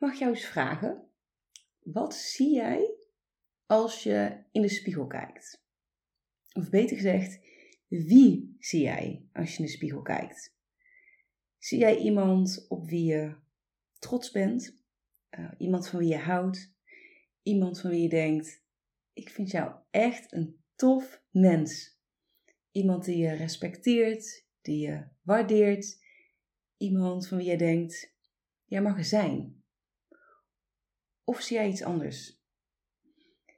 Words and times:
Mag 0.00 0.18
jou 0.18 0.34
eens 0.34 0.44
vragen, 0.44 1.08
wat 1.80 2.14
zie 2.14 2.54
jij 2.54 2.94
als 3.66 4.02
je 4.02 4.44
in 4.52 4.62
de 4.62 4.68
spiegel 4.68 5.06
kijkt? 5.06 5.64
Of 6.52 6.70
beter 6.70 6.96
gezegd, 6.96 7.40
wie 7.88 8.56
zie 8.58 8.82
jij 8.82 9.28
als 9.32 9.52
je 9.52 9.58
in 9.58 9.64
de 9.64 9.70
spiegel 9.70 10.02
kijkt? 10.02 10.56
Zie 11.58 11.78
jij 11.78 11.98
iemand 11.98 12.66
op 12.68 12.88
wie 12.88 13.04
je 13.04 13.36
trots 13.98 14.30
bent? 14.30 14.82
Uh, 15.38 15.52
iemand 15.58 15.88
van 15.88 15.98
wie 15.98 16.08
je 16.08 16.18
houdt? 16.18 16.74
Iemand 17.42 17.80
van 17.80 17.90
wie 17.90 18.02
je 18.02 18.08
denkt: 18.08 18.64
ik 19.12 19.30
vind 19.30 19.50
jou 19.50 19.74
echt 19.90 20.32
een 20.32 20.62
tof 20.74 21.22
mens. 21.30 21.98
Iemand 22.70 23.04
die 23.04 23.16
je 23.16 23.32
respecteert, 23.32 24.46
die 24.60 24.78
je 24.78 25.08
waardeert. 25.22 26.04
Iemand 26.76 27.28
van 27.28 27.38
wie 27.38 27.50
je 27.50 27.56
denkt: 27.56 28.14
jij 28.64 28.82
mag 28.82 28.96
er 28.96 29.04
zijn. 29.04 29.59
Of 31.30 31.40
zie 31.40 31.56
jij 31.56 31.68
iets 31.68 31.82
anders? 31.82 32.42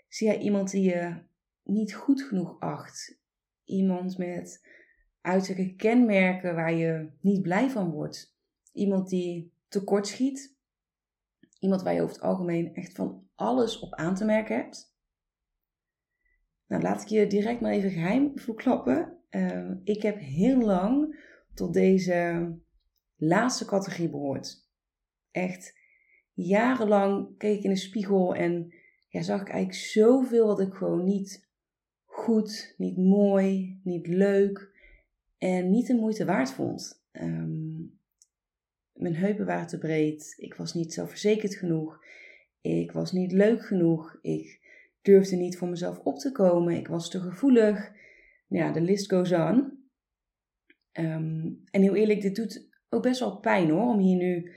Zie 0.09 0.27
jij 0.27 0.39
iemand 0.39 0.71
die 0.71 0.83
je 0.83 1.23
niet 1.63 1.95
goed 1.95 2.23
genoeg 2.23 2.61
acht? 2.61 3.21
Iemand 3.65 4.19
met 4.19 4.67
uiterlijke 5.21 5.75
kenmerken 5.75 6.55
waar 6.55 6.73
je 6.73 7.11
niet 7.21 7.43
blij 7.43 7.71
van 7.71 7.91
wordt? 7.91 8.37
Iemand 8.73 9.09
die 9.09 9.53
tekort 9.69 10.07
schiet? 10.07 10.57
Iemand 11.59 11.83
waar 11.83 11.95
je 11.95 12.03
over 12.03 12.15
het 12.15 12.25
algemeen 12.25 12.75
echt 12.75 12.93
van 12.93 13.29
alles 13.35 13.79
op 13.79 13.95
aan 13.95 14.15
te 14.15 14.25
merken 14.25 14.57
hebt? 14.57 14.97
Nou, 16.67 16.83
laat 16.83 17.03
ik 17.03 17.09
je 17.09 17.27
direct 17.27 17.61
maar 17.61 17.73
even 17.73 17.91
geheim 17.91 18.39
verklappen. 18.39 19.19
Uh, 19.31 19.71
ik 19.85 20.03
heb 20.03 20.19
heel 20.19 20.59
lang 20.59 21.21
tot 21.55 21.73
deze 21.73 22.51
laatste 23.17 23.65
categorie 23.65 24.11
behoord. 24.11 24.71
Echt 25.31 25.81
jarenlang 26.35 27.37
keek 27.39 27.59
ik 27.59 27.65
in 27.65 27.71
de 27.71 27.77
spiegel 27.77 28.35
en 28.35 28.75
ja, 29.09 29.23
zag 29.23 29.41
ik 29.41 29.49
eigenlijk 29.49 29.85
zoveel 29.85 30.47
wat 30.47 30.61
ik 30.61 30.73
gewoon 30.73 31.05
niet 31.05 31.49
goed, 32.05 32.75
niet 32.77 32.97
mooi, 32.97 33.81
niet 33.85 34.07
leuk 34.07 34.71
en 35.39 35.71
niet 35.71 35.87
de 35.87 35.95
moeite 35.95 36.25
waard 36.25 36.51
vond. 36.51 37.05
Um, 37.13 38.01
mijn 38.93 39.17
heupen 39.17 39.47
waren 39.47 39.67
te 39.67 39.79
breed, 39.79 40.35
ik 40.37 40.55
was 40.55 40.75
niet 40.75 40.93
zelfverzekerd 40.93 41.55
genoeg, 41.55 42.05
ik 42.61 42.93
was 42.93 43.13
niet 43.13 43.33
leuk 43.33 43.67
genoeg, 43.67 44.19
ik 44.23 44.61
durfde 45.03 45.37
niet 45.37 45.59
voor 45.59 45.69
mezelf 45.69 45.99
op 45.99 46.19
te 46.19 46.33
komen. 46.33 46.77
Ik 46.77 46.89
was 46.89 47.11
te 47.11 47.21
gevoelig. 47.21 47.93
Ja, 48.49 48.73
de 48.73 48.81
list 48.81 49.13
goes 49.13 49.33
on. 49.33 49.81
Ehm, 50.93 51.51
en 51.71 51.83
heel 51.83 51.95
eerlijk, 51.95 52.21
dit 52.21 52.37
doet 52.37 52.69
ook 52.89 53.03
best 53.03 53.21
wel 53.21 53.41
pijn 53.41 53.71
hoor, 53.71 53.87
om 53.87 53.99
hier 53.99 54.17
nu, 54.17 54.53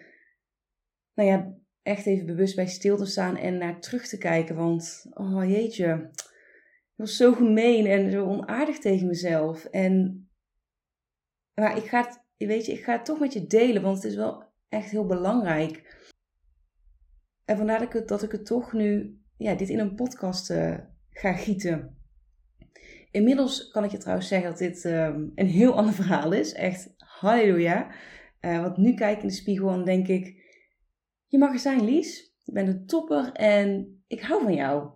nou 1.14 1.30
ja, 1.30 1.58
echt 1.86 2.06
even 2.06 2.26
bewust 2.26 2.56
bij 2.56 2.68
stil 2.68 2.98
te 2.98 3.06
staan 3.06 3.38
en 3.38 3.58
naar 3.58 3.80
terug 3.80 4.08
te 4.08 4.18
kijken. 4.18 4.56
Want, 4.56 5.06
oh 5.10 5.50
jeetje, 5.50 6.10
ik 6.14 6.94
was 6.96 7.16
zo 7.16 7.34
gemeen 7.34 7.86
en 7.86 8.12
zo 8.12 8.26
onaardig 8.26 8.80
tegen 8.80 9.08
mezelf. 9.08 9.66
En, 9.66 10.28
maar 11.54 11.78
ik 11.78 11.84
ga 11.84 12.04
het, 12.04 12.24
weet 12.38 12.66
je, 12.66 12.72
ik 12.72 12.84
ga 12.84 12.92
het 12.92 13.06
toch 13.06 13.20
met 13.20 13.34
je 13.34 13.48
delen, 13.48 13.82
want 13.82 13.96
het 13.96 14.06
is 14.06 14.16
wel 14.16 14.44
echt 14.70 14.90
heel 14.90 15.06
belangrijk. 15.06 16.04
En 17.46 17.58
vandaar 17.58 17.80
dat 17.80 17.88
ik 17.88 17.94
het, 17.94 18.08
dat 18.08 18.24
ik 18.24 18.32
het 18.32 18.46
toch 18.46 18.74
nu 18.74 19.20
ja, 19.38 19.56
dit 19.56 19.70
in 19.70 19.80
een 19.80 19.96
podcast 19.96 20.52
uh, 20.52 20.78
ga 21.10 21.34
gieten. 21.34 21.98
Inmiddels 23.12 23.72
kan 23.72 23.84
ik 23.84 23.92
je 23.92 23.98
trouwens 23.98 24.28
zeggen 24.28 24.50
dat 24.50 24.60
dit 24.60 24.84
um, 24.84 25.32
een 25.36 25.48
heel 25.48 25.76
ander 25.78 25.94
verhaal 25.94 26.32
is. 26.32 26.54
Echt 26.54 26.94
halleluja. 26.98 27.92
Uh, 28.42 28.62
want 28.62 28.78
nu 28.78 28.94
kijk 28.94 29.16
ik 29.16 29.22
in 29.22 29.28
de 29.28 29.34
spiegel 29.34 29.70
en 29.70 29.86
denk 29.86 30.08
ik... 30.08 30.44
Je 31.36 31.42
mag 31.42 31.54
er 31.54 31.60
zijn, 31.60 31.84
Lies. 31.84 32.36
Je 32.44 32.52
bent 32.52 32.68
een 32.68 32.86
topper 32.86 33.32
en 33.32 34.00
ik 34.08 34.22
hou 34.22 34.44
van 34.44 34.54
jou. 34.54 34.90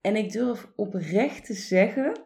En 0.00 0.16
ik 0.16 0.32
durf 0.32 0.72
oprecht 0.76 1.46
te 1.46 1.54
zeggen 1.54 2.24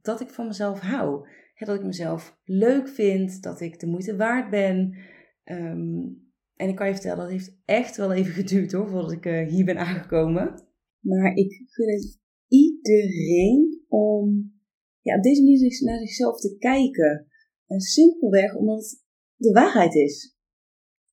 dat 0.00 0.20
ik 0.20 0.28
van 0.28 0.46
mezelf 0.46 0.80
hou. 0.80 1.28
dat 1.58 1.76
ik 1.76 1.84
mezelf 1.84 2.38
leuk 2.44 2.88
vind, 2.88 3.42
dat 3.42 3.60
ik 3.60 3.80
de 3.80 3.86
moeite 3.86 4.16
waard 4.16 4.50
ben. 4.50 4.96
Um, 5.44 6.32
en 6.56 6.68
ik 6.68 6.76
kan 6.76 6.86
je 6.86 6.92
vertellen, 6.92 7.18
dat 7.18 7.30
heeft 7.30 7.58
echt 7.64 7.96
wel 7.96 8.12
even 8.12 8.32
geduurd 8.42 8.72
hoor, 8.72 8.88
voordat 8.88 9.12
ik 9.12 9.26
uh, 9.26 9.48
hier 9.48 9.64
ben 9.64 9.78
aangekomen. 9.78 10.64
Maar 11.00 11.34
ik 11.34 11.62
gun 11.66 11.88
het 11.88 12.20
iedereen 12.48 13.84
om 13.88 14.52
ja, 15.00 15.16
op 15.16 15.22
deze 15.22 15.42
manier 15.42 15.82
naar 15.84 15.98
zichzelf 15.98 16.40
te 16.40 16.56
kijken. 16.58 17.26
En 17.66 17.80
simpelweg 17.80 18.56
omdat 18.56 18.78
het 18.78 19.02
de 19.36 19.52
waarheid 19.52 19.94
is. 19.94 20.36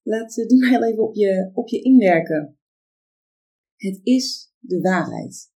Laat 0.10 0.34
die 0.34 0.60
maar 0.70 0.82
even 0.82 1.04
op 1.04 1.16
je, 1.16 1.50
op 1.54 1.68
je 1.68 1.82
inwerken. 1.82 2.58
Het 3.76 4.00
is 4.04 4.54
de 4.60 4.82
waarheid. 4.82 5.52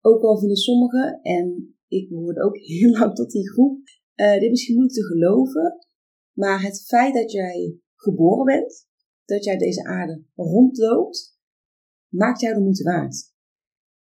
Ook 0.00 0.22
al 0.22 0.38
vinden 0.38 0.56
sommigen, 0.56 1.20
en 1.22 1.76
ik 1.88 2.08
behoorde 2.08 2.42
ook 2.42 2.58
heel 2.78 2.90
lang 2.90 3.14
tot 3.14 3.30
die 3.30 3.50
groep, 3.50 3.78
uh, 4.14 4.38
dit 4.38 4.50
misschien 4.50 4.74
moeilijk 4.74 4.98
te 4.98 5.04
geloven. 5.04 5.78
Maar 6.32 6.62
het 6.62 6.84
feit 6.86 7.14
dat 7.14 7.32
jij 7.32 7.78
geboren 7.94 8.44
bent, 8.44 8.88
dat 9.24 9.44
jij 9.44 9.56
deze 9.56 9.84
aarde 9.84 10.24
rondloopt, 10.34 11.38
maakt 12.08 12.40
jou 12.40 12.54
de 12.54 12.60
moeite 12.60 12.82
waard. 12.82 13.32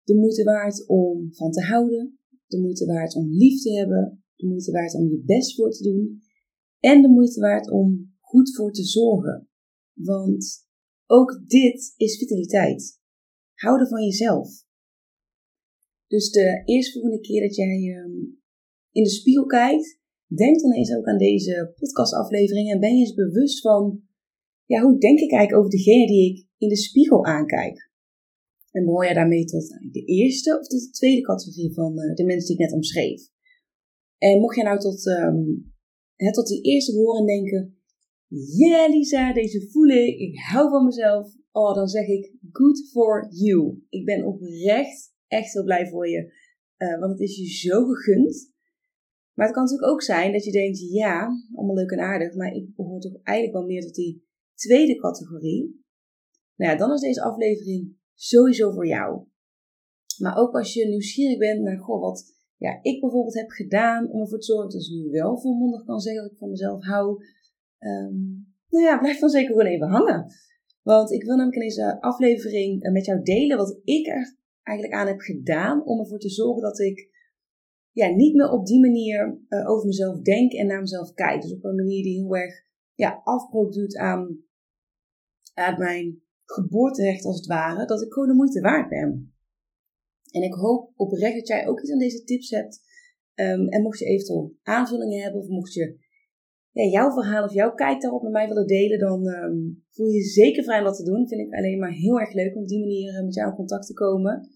De 0.03 0.15
moeite 0.15 0.43
waard 0.43 0.87
om 0.87 1.33
van 1.33 1.51
te 1.51 1.61
houden, 1.61 2.19
de 2.47 2.59
moeite 2.59 2.85
waard 2.85 3.15
om 3.15 3.29
lief 3.29 3.61
te 3.61 3.71
hebben, 3.73 4.23
de 4.35 4.47
moeite 4.47 4.71
waard 4.71 4.93
om 4.93 5.09
je 5.09 5.23
best 5.25 5.55
voor 5.55 5.71
te 5.71 5.83
doen 5.83 6.21
en 6.79 7.01
de 7.01 7.09
moeite 7.09 7.39
waard 7.39 7.69
om 7.69 8.12
goed 8.33 8.55
voor 8.55 8.71
te 8.71 8.83
zorgen. 8.83 9.49
Want 9.93 10.67
ook 11.05 11.43
dit 11.47 11.93
is 11.97 12.17
vitaliteit. 12.17 12.99
Houden 13.53 13.87
van 13.87 14.03
jezelf. 14.03 14.49
Dus 16.07 16.31
de 16.31 16.61
eerstvolgende 16.65 17.19
keer 17.19 17.41
dat 17.41 17.55
jij 17.55 18.03
um, 18.03 18.41
in 18.91 19.03
de 19.03 19.09
spiegel 19.09 19.45
kijkt, 19.45 20.01
Denk 20.35 20.61
dan 20.61 20.73
eens 20.73 20.95
ook 20.95 21.07
aan 21.07 21.17
deze 21.17 21.73
podcastaflevering 21.75 22.71
en 22.71 22.79
ben 22.79 22.93
je 22.93 22.99
eens 22.99 23.13
bewust 23.13 23.61
van, 23.61 24.01
ja, 24.65 24.81
hoe 24.81 24.99
denk 24.99 25.19
ik 25.19 25.31
eigenlijk 25.31 25.59
over 25.59 25.77
degene 25.77 26.07
die 26.07 26.31
ik 26.31 26.47
in 26.57 26.69
de 26.69 26.77
spiegel 26.77 27.25
aankijk? 27.25 27.91
En 28.71 28.85
behoor 28.85 29.05
je 29.05 29.13
daarmee 29.13 29.45
tot 29.45 29.67
de 29.91 30.03
eerste 30.05 30.59
of 30.59 30.67
tot 30.67 30.81
de 30.81 30.89
tweede 30.89 31.21
categorie 31.21 31.73
van 31.73 31.99
uh, 31.99 32.13
de 32.13 32.23
mensen 32.23 32.47
die 32.47 32.55
ik 32.55 32.61
net 32.61 32.73
omschreef? 32.73 33.21
En 34.17 34.39
mocht 34.39 34.55
je 34.55 34.63
nou 34.63 34.79
tot, 34.79 35.05
um, 35.05 35.73
tot 36.31 36.47
die 36.47 36.61
eerste 36.61 36.93
behoren 36.93 37.25
denken, 37.25 37.82
yeah 38.33 38.89
Lisa, 38.89 39.33
deze 39.33 39.69
voel 39.69 39.87
ik, 39.87 40.19
ik 40.19 40.39
hou 40.39 40.69
van 40.69 40.85
mezelf. 40.85 41.35
Oh, 41.51 41.75
dan 41.75 41.87
zeg 41.87 42.07
ik, 42.07 42.33
good 42.51 42.89
for 42.91 43.27
you. 43.29 43.85
Ik 43.89 44.05
ben 44.05 44.25
oprecht 44.25 45.13
echt 45.27 45.53
heel 45.53 45.63
blij 45.63 45.87
voor 45.87 46.09
je, 46.09 46.33
uh, 46.77 46.99
want 46.99 47.11
het 47.11 47.19
is 47.19 47.37
je 47.37 47.69
zo 47.69 47.85
gegund. 47.85 48.51
Maar 49.33 49.45
het 49.45 49.55
kan 49.55 49.63
natuurlijk 49.63 49.91
ook 49.91 50.01
zijn 50.01 50.31
dat 50.31 50.43
je 50.43 50.51
denkt, 50.51 50.79
ja, 50.79 51.29
allemaal 51.55 51.75
leuk 51.75 51.91
en 51.91 51.99
aardig, 51.99 52.35
maar 52.35 52.53
ik 52.53 52.75
behoor 52.75 52.99
toch 52.99 53.19
eigenlijk 53.23 53.57
wel 53.57 53.65
meer 53.65 53.81
tot 53.81 53.95
die 53.95 54.23
tweede 54.55 54.95
categorie. 54.95 55.83
Nou 56.55 56.71
ja, 56.71 56.77
dan 56.77 56.93
is 56.93 57.01
deze 57.01 57.23
aflevering 57.23 57.97
sowieso 58.13 58.71
voor 58.71 58.87
jou. 58.87 59.25
Maar 60.17 60.37
ook 60.37 60.53
als 60.53 60.73
je 60.73 60.87
nieuwsgierig 60.87 61.37
bent 61.37 61.61
naar, 61.61 61.77
goh, 61.77 62.01
wat 62.01 62.33
ja, 62.57 62.79
ik 62.81 63.01
bijvoorbeeld 63.01 63.35
heb 63.35 63.49
gedaan 63.49 64.11
om 64.11 64.21
ervoor 64.21 64.39
te 64.39 64.45
zorgen 64.45 64.69
dat 64.69 64.81
ik 64.81 64.91
nu 64.91 65.09
wel 65.09 65.39
volmondig 65.39 65.83
kan 65.83 65.99
zeggen 65.99 66.23
dat 66.23 66.31
ik 66.31 66.37
van 66.37 66.49
mezelf 66.49 66.83
hou. 66.83 67.23
Um, 67.85 68.47
nou 68.69 68.85
ja, 68.85 68.97
blijf 68.97 69.19
dan 69.19 69.29
zeker 69.29 69.51
gewoon 69.51 69.71
even 69.71 69.87
hangen. 69.87 70.25
Want 70.81 71.11
ik 71.11 71.23
wil 71.23 71.35
namelijk 71.35 71.61
in 71.61 71.67
deze 71.67 72.01
aflevering 72.01 72.83
eh, 72.83 72.91
met 72.91 73.05
jou 73.05 73.21
delen 73.21 73.57
wat 73.57 73.79
ik 73.83 74.07
er 74.07 74.37
eigenlijk 74.63 74.97
aan 74.97 75.07
heb 75.07 75.19
gedaan 75.19 75.85
om 75.85 75.99
ervoor 75.99 76.19
te 76.19 76.29
zorgen 76.29 76.61
dat 76.61 76.79
ik 76.79 77.11
ja, 77.91 78.07
niet 78.07 78.35
meer 78.35 78.49
op 78.49 78.65
die 78.65 78.79
manier 78.79 79.39
uh, 79.49 79.69
over 79.69 79.85
mezelf 79.85 80.21
denk 80.21 80.51
en 80.51 80.67
naar 80.67 80.79
mezelf 80.79 81.13
kijk. 81.13 81.41
Dus 81.41 81.53
op 81.53 81.63
een 81.63 81.75
manier 81.75 82.03
die 82.03 82.19
heel 82.19 82.35
erg 82.35 82.53
ja, 82.93 83.21
afbroek 83.23 83.73
doet 83.73 83.97
aan, 83.97 84.43
aan 85.53 85.77
mijn 85.77 86.21
geboorterecht 86.45 87.25
als 87.25 87.35
het 87.35 87.45
ware. 87.45 87.85
Dat 87.85 88.01
ik 88.01 88.13
gewoon 88.13 88.27
de 88.27 88.35
moeite 88.35 88.61
waard 88.61 88.89
ben. 88.89 89.33
En 90.31 90.41
ik 90.41 90.53
hoop 90.53 90.91
oprecht 90.95 91.35
dat 91.35 91.47
jij 91.47 91.67
ook 91.67 91.81
iets 91.81 91.91
aan 91.91 91.99
deze 91.99 92.23
tips 92.23 92.49
hebt. 92.49 92.81
Um, 93.35 93.67
en 93.67 93.81
mocht 93.81 93.99
je 93.99 94.05
eventueel 94.05 94.55
aanvullingen 94.63 95.21
hebben 95.21 95.41
of 95.41 95.47
mocht 95.47 95.73
je 95.73 95.97
ja, 96.73 96.83
jouw 96.83 97.11
verhaal 97.11 97.43
of 97.43 97.53
jouw 97.53 97.73
kijk 97.73 98.01
daarop 98.01 98.21
met 98.21 98.31
mij 98.31 98.47
willen 98.47 98.67
delen, 98.67 98.99
dan 98.99 99.27
ehm, 99.27 99.57
voel 99.89 100.07
je 100.07 100.17
je 100.17 100.23
zeker 100.23 100.63
vrij 100.63 100.77
om 100.77 100.83
dat 100.83 100.95
te 100.95 101.03
doen. 101.03 101.27
Vind 101.27 101.41
ik 101.41 101.53
alleen 101.53 101.79
maar 101.79 101.91
heel 101.91 102.19
erg 102.19 102.33
leuk 102.33 102.55
om 102.55 102.61
op 102.61 102.67
die 102.67 102.79
manier 102.79 103.15
eh, 103.15 103.23
met 103.23 103.33
jou 103.33 103.49
in 103.49 103.55
contact 103.55 103.85
te 103.85 103.93
komen. 103.93 104.49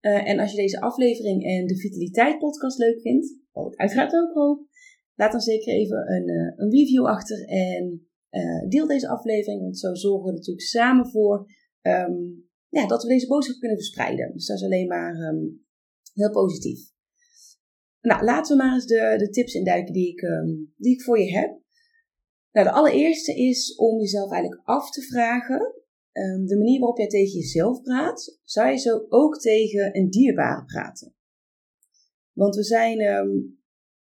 Eh, 0.00 0.28
en 0.28 0.38
als 0.38 0.50
je 0.50 0.56
deze 0.56 0.80
aflevering 0.80 1.44
en 1.44 1.66
de 1.66 1.76
Vitaliteit 1.76 2.38
podcast 2.38 2.78
leuk 2.78 3.00
vindt, 3.00 3.36
wat 3.52 3.72
ik 3.72 3.78
uiteraard 3.78 4.14
ook 4.14 4.32
hoop, 4.32 4.66
laat 5.14 5.32
dan 5.32 5.40
zeker 5.40 5.72
even 5.72 6.12
een, 6.12 6.28
uh, 6.28 6.52
een 6.56 6.70
review 6.70 7.06
achter 7.06 7.48
en 7.48 8.08
deel 8.68 8.86
deze 8.86 9.08
aflevering. 9.08 9.60
Want 9.60 9.78
zo 9.78 9.94
zorgen 9.94 10.26
we 10.26 10.32
natuurlijk 10.32 10.66
samen 10.66 11.10
voor 11.10 11.46
ehm, 11.80 12.12
ja, 12.68 12.86
dat 12.86 13.02
we 13.02 13.08
deze 13.08 13.26
boodschap 13.26 13.58
kunnen 13.58 13.78
verspreiden. 13.78 14.32
Dus 14.32 14.46
dat 14.46 14.56
is 14.56 14.64
alleen 14.64 14.86
maar 14.86 15.14
ehm, 15.14 15.44
heel 16.14 16.30
positief. 16.30 16.89
Nou, 18.00 18.24
laten 18.24 18.56
we 18.56 18.62
maar 18.62 18.74
eens 18.74 18.86
de, 18.86 19.14
de 19.18 19.30
tips 19.30 19.54
induiken 19.54 19.92
die 19.92 20.08
ik, 20.08 20.20
ehm, 20.20 20.48
die 20.76 20.92
ik 20.92 21.02
voor 21.02 21.18
je 21.18 21.32
heb. 21.32 21.58
Nou, 22.52 22.66
de 22.66 22.72
allereerste 22.72 23.34
is 23.34 23.74
om 23.74 23.98
jezelf 23.98 24.30
eigenlijk 24.30 24.62
af 24.64 24.90
te 24.90 25.02
vragen. 25.02 25.74
Um, 26.12 26.46
de 26.46 26.56
manier 26.56 26.78
waarop 26.78 26.98
jij 26.98 27.06
tegen 27.06 27.38
jezelf 27.38 27.82
praat, 27.82 28.38
zou 28.44 28.70
je 28.70 28.76
zo 28.76 29.06
ook 29.08 29.38
tegen 29.38 29.96
een 29.96 30.10
dierbare 30.10 30.64
praten? 30.64 31.14
Want 32.32 32.56
we 32.56 32.64
zijn 32.64 33.00
um, 33.00 33.58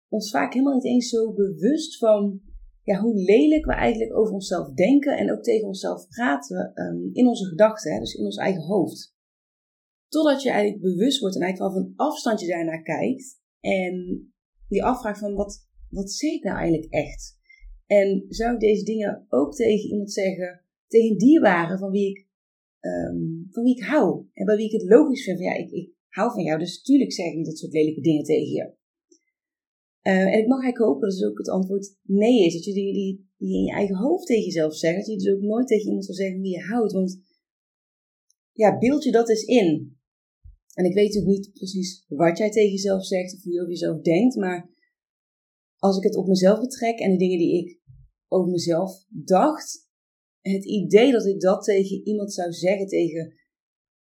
ons 0.09 0.31
vaak 0.31 0.53
helemaal 0.53 0.75
niet 0.75 0.85
eens 0.85 1.09
zo 1.09 1.33
bewust 1.33 1.99
van 1.99 2.41
ja, 2.83 3.01
hoe 3.01 3.15
lelijk 3.15 3.65
we 3.65 3.73
eigenlijk 3.73 4.17
over 4.17 4.35
onszelf 4.35 4.73
denken 4.73 5.17
en 5.17 5.33
ook 5.33 5.43
tegen 5.43 5.67
onszelf 5.67 6.09
praten 6.09 6.73
in 7.13 7.27
onze 7.27 7.45
gedachten, 7.45 8.01
dus 8.01 8.15
in 8.15 8.25
ons 8.25 8.37
eigen 8.37 8.63
hoofd. 8.63 9.15
Totdat 10.09 10.43
je 10.43 10.51
eigenlijk 10.51 10.83
bewust 10.83 11.21
wordt 11.21 11.35
en 11.35 11.43
eigenlijk 11.43 11.75
al 11.75 11.83
van 11.83 11.93
afstandje 11.97 12.47
daarnaar 12.47 12.83
kijkt 12.83 13.43
en 13.65 14.27
die 14.69 14.85
afvraagt 14.85 15.19
van 15.19 15.35
wat, 15.35 15.69
wat 15.91 16.13
zeg 16.13 16.31
ik 16.31 16.43
nou 16.43 16.57
eigenlijk 16.57 16.93
echt? 16.93 17.39
En 17.87 18.25
zou 18.29 18.55
ik 18.55 18.61
deze 18.61 18.85
dingen 18.85 19.27
ook 19.29 19.55
tegen 19.55 19.91
iemand 19.91 20.13
zeggen, 20.13 20.61
tegen 20.87 21.11
een 21.11 21.19
dierbare 21.19 21.79
van 21.79 21.91
wie 21.91 22.09
ik, 22.09 22.27
um, 22.81 23.47
van 23.51 23.63
wie 23.63 23.77
ik 23.77 23.83
hou. 23.83 24.27
En 24.33 24.47
bij 24.47 24.57
wie 24.57 24.67
ik 24.67 24.81
het 24.81 24.91
logisch 24.91 25.25
vind 25.25 25.37
van 25.37 25.47
ja, 25.47 25.55
ik, 25.55 25.71
ik 25.71 25.91
hou 26.09 26.33
van 26.33 26.43
jou, 26.43 26.59
dus 26.59 26.77
natuurlijk 26.77 27.13
zeg 27.13 27.27
ik 27.27 27.37
niet 27.37 27.47
dat 27.47 27.59
soort 27.59 27.73
lelijke 27.73 28.01
dingen 28.01 28.25
tegen 28.25 28.53
je. 28.53 28.73
Uh, 30.03 30.35
en 30.35 30.39
ik 30.39 30.47
mag 30.47 30.63
eigenlijk 30.63 30.79
hopen, 30.79 31.09
dat 31.09 31.19
is 31.19 31.25
ook 31.25 31.39
het 31.39 31.49
antwoord 31.49 31.97
nee 32.03 32.45
is. 32.47 32.55
Dat 32.55 32.65
je 32.65 32.73
die, 32.73 32.93
die, 32.93 33.31
die 33.37 33.57
in 33.57 33.65
je 33.65 33.73
eigen 33.73 33.97
hoofd 33.97 34.27
tegen 34.27 34.45
jezelf 34.45 34.75
zegt. 34.75 34.97
Dat 34.97 35.07
je 35.07 35.17
dus 35.17 35.35
ook 35.35 35.41
nooit 35.41 35.67
tegen 35.67 35.87
iemand 35.87 36.05
zal 36.05 36.15
zeggen 36.15 36.41
wie 36.41 36.53
je 36.53 36.63
houdt. 36.63 36.93
Want 36.93 37.21
ja, 38.53 38.79
beeld 38.79 39.05
je 39.05 39.13
dat 39.13 39.29
eens 39.29 39.43
in. 39.43 39.99
En 40.75 40.85
ik 40.85 40.95
weet 40.95 41.07
natuurlijk 41.07 41.37
niet 41.37 41.53
precies 41.53 42.05
wat 42.09 42.39
jij 42.39 42.51
tegen 42.51 42.71
jezelf 42.71 43.05
zegt 43.05 43.35
of 43.35 43.43
hoe 43.43 43.53
je 43.53 43.61
over 43.61 43.73
jezelf 43.73 44.01
denkt, 44.01 44.37
maar 44.37 44.71
als 45.77 45.97
ik 45.97 46.03
het 46.03 46.17
op 46.17 46.27
mezelf 46.27 46.61
betrek 46.61 46.99
en 46.99 47.11
de 47.11 47.17
dingen 47.17 47.39
die 47.39 47.65
ik 47.65 47.81
over 48.29 48.51
mezelf 48.51 49.05
dacht, 49.09 49.89
het 50.41 50.65
idee 50.65 51.13
dat 51.13 51.27
ik 51.27 51.41
dat 51.41 51.65
tegen 51.65 52.07
iemand 52.07 52.33
zou 52.33 52.53
zeggen, 52.53 52.87
tegen 52.87 53.35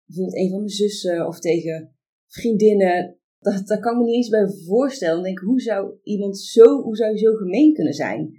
bijvoorbeeld 0.05 0.37
een 0.37 0.49
van 0.49 0.57
mijn 0.57 0.69
zussen 0.69 1.27
of 1.27 1.39
tegen 1.39 1.95
vriendinnen, 2.27 3.19
dat, 3.39 3.67
daar 3.67 3.79
kan 3.79 3.91
ik 3.91 3.99
me 3.99 4.05
niet 4.05 4.15
eens 4.15 4.29
bij 4.29 4.47
voorstellen. 4.65 5.15
Dan 5.15 5.23
denk 5.23 5.39
ik, 5.39 5.45
hoe 5.45 5.61
zou 5.61 5.97
iemand 6.03 6.39
zo, 6.39 6.81
hoe 6.81 6.95
zou 6.95 7.11
je 7.11 7.17
zo 7.17 7.33
gemeen 7.33 7.73
kunnen 7.73 7.93
zijn? 7.93 8.33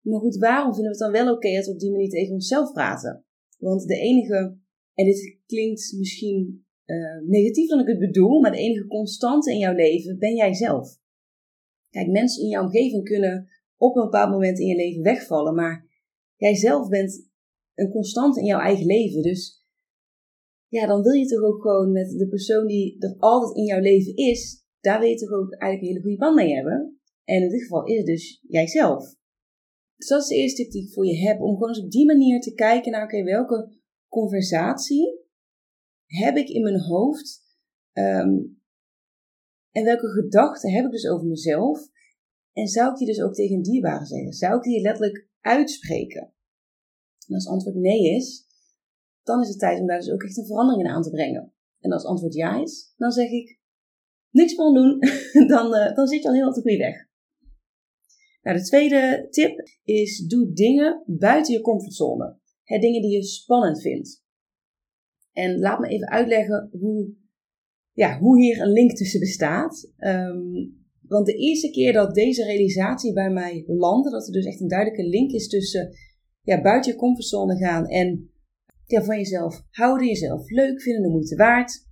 Maar 0.00 0.20
goed, 0.20 0.36
waarom 0.36 0.74
vinden 0.74 0.92
we 0.92 1.04
het 1.04 1.12
dan 1.12 1.24
wel 1.24 1.34
oké 1.34 1.54
dat 1.54 1.66
we 1.66 1.72
op 1.72 1.78
die 1.78 1.90
manier 1.90 2.08
tegen 2.08 2.34
onszelf 2.34 2.72
praten? 2.72 3.24
Want 3.58 3.86
de 3.86 3.96
enige, 3.96 4.58
en 4.94 5.04
dit 5.04 5.38
klinkt 5.46 5.92
misschien 5.98 6.66
uh, 6.92 7.28
negatief 7.28 7.68
dan 7.68 7.80
ik 7.80 7.86
het 7.86 7.98
bedoel, 7.98 8.40
maar 8.40 8.50
de 8.50 8.58
enige 8.58 8.86
constante 8.86 9.52
in 9.52 9.58
jouw 9.58 9.74
leven 9.74 10.18
ben 10.18 10.34
jij 10.34 10.54
zelf. 10.54 11.00
Kijk, 11.90 12.08
mensen 12.08 12.42
in 12.42 12.48
jouw 12.48 12.62
omgeving 12.62 13.04
kunnen 13.04 13.48
op 13.76 13.96
een 13.96 14.02
bepaald 14.02 14.30
moment 14.30 14.58
in 14.58 14.66
je 14.66 14.76
leven 14.76 15.02
wegvallen, 15.02 15.54
maar 15.54 15.86
jij 16.36 16.54
zelf 16.54 16.88
bent 16.88 17.30
een 17.74 17.90
constante 17.90 18.40
in 18.40 18.46
jouw 18.46 18.60
eigen 18.60 18.86
leven. 18.86 19.22
Dus 19.22 19.66
ja, 20.68 20.86
dan 20.86 21.02
wil 21.02 21.12
je 21.12 21.26
toch 21.26 21.42
ook 21.42 21.62
gewoon 21.62 21.92
met 21.92 22.10
de 22.10 22.28
persoon 22.28 22.66
die 22.66 22.96
er 22.98 23.16
altijd 23.18 23.56
in 23.56 23.64
jouw 23.64 23.80
leven 23.80 24.16
is, 24.16 24.66
daar 24.80 25.00
wil 25.00 25.08
je 25.08 25.16
toch 25.16 25.30
ook 25.30 25.52
eigenlijk 25.52 25.82
een 25.82 25.88
hele 25.88 26.00
goede 26.00 26.16
band 26.16 26.34
mee 26.34 26.54
hebben. 26.54 27.00
En 27.24 27.42
in 27.42 27.48
dit 27.48 27.62
geval 27.62 27.86
is 27.86 27.96
het 27.96 28.06
dus 28.06 28.40
jijzelf. 28.48 29.14
Dus 29.96 30.08
dat 30.08 30.22
is 30.22 30.28
de 30.28 30.36
eerste 30.36 30.62
tip 30.62 30.70
die 30.70 30.82
ik 30.82 30.92
voor 30.92 31.06
je 31.06 31.16
heb, 31.16 31.40
om 31.40 31.52
gewoon 31.52 31.68
eens 31.68 31.82
op 31.84 31.90
die 31.90 32.06
manier 32.06 32.40
te 32.40 32.54
kijken 32.54 32.92
naar, 32.92 33.04
oké, 33.04 33.22
welke 33.22 33.72
conversatie 34.08 35.21
heb 36.16 36.36
ik 36.36 36.48
in 36.48 36.62
mijn 36.62 36.80
hoofd? 36.80 37.40
Um, 37.92 38.60
en 39.70 39.84
welke 39.84 40.08
gedachten 40.08 40.72
heb 40.72 40.84
ik 40.84 40.90
dus 40.90 41.08
over 41.08 41.26
mezelf? 41.26 41.90
En 42.52 42.66
zou 42.66 42.90
ik 42.90 42.96
die 42.96 43.06
dus 43.06 43.22
ook 43.22 43.34
tegen 43.34 43.56
een 43.56 43.62
dierbare 43.62 44.06
zeggen? 44.06 44.32
Zou 44.32 44.56
ik 44.56 44.62
die 44.62 44.80
letterlijk 44.80 45.28
uitspreken? 45.40 46.32
En 47.26 47.34
als 47.34 47.46
antwoord 47.46 47.76
nee 47.76 48.16
is, 48.16 48.46
dan 49.22 49.40
is 49.40 49.48
het 49.48 49.58
tijd 49.58 49.80
om 49.80 49.86
daar 49.86 49.98
dus 49.98 50.10
ook 50.10 50.22
echt 50.22 50.36
een 50.36 50.46
verandering 50.46 50.84
in 50.84 50.94
aan 50.94 51.02
te 51.02 51.10
brengen. 51.10 51.52
En 51.80 51.92
als 51.92 52.04
antwoord 52.04 52.34
ja 52.34 52.62
is, 52.62 52.94
dan 52.96 53.10
zeg 53.10 53.30
ik 53.30 53.60
niks 54.30 54.56
meer 54.56 54.72
doen. 54.72 54.98
dan, 55.54 55.74
uh, 55.74 55.94
dan 55.94 56.06
zit 56.06 56.22
je 56.22 56.28
al 56.28 56.34
heel 56.34 56.48
op 56.48 56.54
de 56.54 56.60
goede 56.60 56.76
weg. 56.76 57.10
Nou, 58.42 58.58
de 58.58 58.64
tweede 58.64 59.26
tip 59.30 59.68
is 59.84 60.26
doe 60.26 60.52
dingen 60.52 61.02
buiten 61.06 61.52
je 61.52 61.60
comfortzone. 61.60 62.40
Dingen 62.64 63.02
die 63.02 63.10
je 63.10 63.22
spannend 63.22 63.80
vindt. 63.80 64.21
En 65.32 65.58
laat 65.58 65.78
me 65.78 65.88
even 65.88 66.10
uitleggen 66.10 66.68
hoe, 66.80 67.14
ja, 67.92 68.18
hoe 68.18 68.40
hier 68.40 68.60
een 68.60 68.72
link 68.72 68.90
tussen 68.90 69.20
bestaat. 69.20 69.92
Um, 69.98 70.80
want 71.12 71.26
de 71.26 71.34
eerste 71.34 71.70
keer 71.70 71.92
dat 71.92 72.14
deze 72.14 72.44
realisatie 72.44 73.12
bij 73.12 73.30
mij 73.30 73.64
landde, 73.66 74.10
dat 74.10 74.26
er 74.26 74.32
dus 74.32 74.44
echt 74.44 74.60
een 74.60 74.68
duidelijke 74.68 75.08
link 75.08 75.30
is 75.30 75.48
tussen 75.48 75.94
ja, 76.42 76.60
buiten 76.60 76.92
je 76.92 76.98
comfortzone 76.98 77.56
gaan 77.56 77.86
en 77.86 78.30
ja, 78.86 79.02
van 79.02 79.16
jezelf 79.16 79.62
houden, 79.70 80.06
jezelf 80.06 80.50
leuk 80.50 80.82
vinden, 80.82 81.02
de 81.02 81.08
moeite 81.08 81.36
waard. 81.36 81.86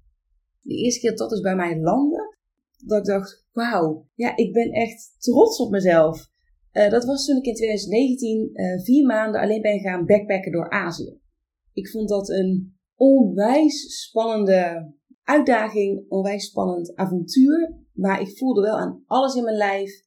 De 0.61 0.75
eerste 0.75 1.01
keer 1.01 1.11
dat 1.11 1.19
dat 1.19 1.31
dus 1.31 1.41
bij 1.41 1.57
mij 1.57 1.79
landde, 1.79 2.37
dat 2.87 2.99
ik 2.99 3.05
dacht, 3.05 3.47
wauw, 3.53 4.09
ja, 4.15 4.37
ik 4.37 4.53
ben 4.53 4.71
echt 4.71 5.15
trots 5.19 5.61
op 5.61 5.71
mezelf. 5.71 6.29
Uh, 6.73 6.91
dat 6.91 7.05
was 7.05 7.27
toen 7.27 7.37
ik 7.37 7.45
in 7.45 7.55
2019 7.55 8.51
uh, 8.53 8.73
eh, 8.73 8.81
vier 8.81 9.07
maanden 9.07 9.41
alleen 9.41 9.63
ben 9.63 9.81
gaan 9.81 10.07
backpacken 10.07 10.53
door 10.53 10.71
Azië. 10.71 11.19
Ik 11.73 11.89
vond 11.89 12.09
dat 12.09 12.29
een 12.29 12.79
onwijs 13.00 14.02
spannende 14.02 14.93
uitdaging, 15.23 16.05
onwijs 16.08 16.47
spannend 16.47 16.94
avontuur. 16.94 17.87
Maar 17.93 18.20
ik 18.20 18.38
voelde 18.38 18.61
wel 18.61 18.79
aan 18.79 19.02
alles 19.06 19.35
in 19.35 19.44
mijn 19.44 19.56
lijf. 19.56 20.02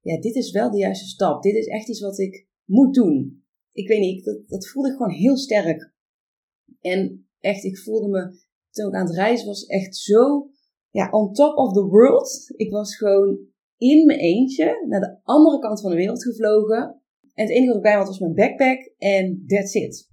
Ja, 0.00 0.20
dit 0.20 0.34
is 0.34 0.50
wel 0.50 0.70
de 0.70 0.78
juiste 0.78 1.06
stap. 1.06 1.42
Dit 1.42 1.54
is 1.54 1.66
echt 1.66 1.88
iets 1.88 2.00
wat 2.00 2.18
ik 2.18 2.46
moet 2.64 2.94
doen. 2.94 3.44
Ik 3.72 3.88
weet 3.88 4.00
niet, 4.00 4.24
dat, 4.24 4.48
dat 4.48 4.68
voelde 4.68 4.88
ik 4.88 4.96
gewoon 4.96 5.12
heel 5.12 5.36
sterk. 5.36 5.92
En 6.80 7.28
echt, 7.40 7.64
ik 7.64 7.78
voelde 7.78 8.08
me 8.08 8.46
toen 8.70 8.88
ik 8.88 8.94
aan 8.94 9.06
het 9.06 9.16
reizen 9.16 9.46
was 9.46 9.66
echt 9.66 9.96
zo 9.96 10.50
ja, 10.90 11.10
on 11.10 11.32
top 11.32 11.56
of 11.56 11.72
the 11.72 11.84
world. 11.84 12.44
Ik 12.56 12.70
was 12.70 12.96
gewoon 12.96 13.38
in 13.76 14.06
mijn 14.06 14.18
eentje 14.18 14.84
naar 14.88 15.00
de 15.00 15.20
andere 15.22 15.58
kant 15.58 15.80
van 15.80 15.90
de 15.90 15.96
wereld 15.96 16.22
gevlogen. 16.22 17.02
En 17.34 17.46
het 17.46 17.50
enige 17.50 17.66
wat 17.66 17.76
ik 17.76 17.82
bij 17.82 17.94
had 17.94 18.06
was 18.06 18.18
mijn 18.18 18.34
backpack 18.34 18.92
en 18.98 19.44
that's 19.46 19.74
it. 19.74 20.07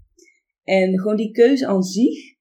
En 0.65 0.99
gewoon 0.99 1.17
die 1.17 1.31
keuze 1.31 1.67
aan 1.67 1.83
zich, 1.83 2.35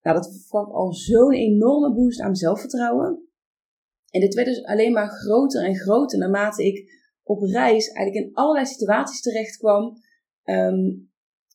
dat 0.00 0.46
gaf 0.48 0.68
al 0.68 0.92
zo'n 0.92 1.32
enorme 1.32 1.94
boost 1.94 2.20
aan 2.20 2.36
zelfvertrouwen. 2.36 3.28
En 4.10 4.20
dit 4.20 4.34
werd 4.34 4.46
dus 4.46 4.64
alleen 4.64 4.92
maar 4.92 5.08
groter 5.08 5.64
en 5.64 5.76
groter 5.76 6.18
naarmate 6.18 6.64
ik 6.64 6.94
op 7.22 7.42
reis 7.42 7.88
eigenlijk 7.88 8.26
in 8.26 8.34
allerlei 8.34 8.66
situaties 8.66 9.20
terecht 9.20 9.56
kwam 9.56 9.96
um, 10.44 11.10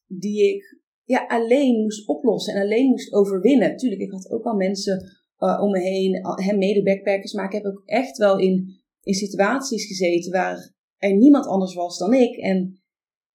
die 0.08 0.54
ik 0.54 0.80
ja, 1.04 1.25
alleen 1.28 1.82
moest 1.82 2.08
oplossen 2.08 2.54
en 2.54 2.62
alleen 2.62 2.90
moest 2.90 3.13
overwinnen. 3.13 3.78
Tuurlijk, 3.78 4.01
ik 4.01 4.12
had 4.12 4.32
ook 4.32 4.44
al 4.44 4.56
mensen 4.56 5.22
uh, 5.40 5.62
om 5.62 5.72
me 5.72 5.80
heen, 5.80 6.25
hem 6.44 6.58
mede 6.58 6.84
backpackers, 6.84 7.34
maar 7.34 7.46
ik 7.46 7.51
heb 7.51 7.66
ook 7.66 7.82
echt 7.86 8.18
wel 8.18 8.40
in, 8.40 8.82
in 9.01 9.13
situaties 9.13 9.88
gezeten 9.88 10.32
waar 10.32 10.74
er 10.98 11.16
niemand 11.16 11.46
anders 11.46 11.74
was 11.74 11.98
dan 11.98 12.13
ik. 12.13 12.38
En 12.38 12.82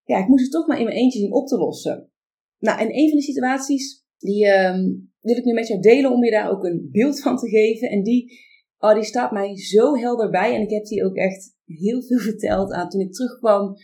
ja, 0.05 0.19
ik 0.19 0.28
moest 0.28 0.43
het 0.43 0.52
toch 0.52 0.66
maar 0.66 0.78
in 0.78 0.85
mijn 0.85 0.97
eentje 0.97 1.19
zien 1.19 1.33
op 1.33 1.47
te 1.47 1.57
lossen. 1.57 2.11
Nou, 2.66 2.78
en 2.78 2.96
een 2.96 3.08
van 3.08 3.18
die 3.18 3.32
situaties, 3.32 4.04
die 4.18 4.46
um, 4.46 5.12
wil 5.20 5.37
ik 5.37 5.44
nu 5.44 5.52
met 5.52 5.68
jou 5.68 5.80
delen 5.80 6.12
om 6.12 6.25
je 6.25 6.30
daar 6.30 6.50
ook 6.50 6.64
een 6.64 6.88
beeld 6.92 7.20
van 7.20 7.37
te 7.37 7.49
geven. 7.49 7.88
En 7.90 8.02
die, 8.02 8.32
oh, 8.78 8.94
die 8.94 9.04
staat 9.04 9.32
mij 9.32 9.56
zo 9.56 9.96
helder 9.96 10.30
bij. 10.30 10.54
En 10.54 10.61
ik 10.61 10.70
heb 10.70 10.85
die 10.85 11.04
ook 11.04 11.16
echt 11.16 11.54
heel 11.64 12.02
veel 12.02 12.18
verteld 12.30 12.73
aan 12.73 12.88
toen 12.88 13.00
ik 13.00 13.12
terugkwam. 13.12 13.75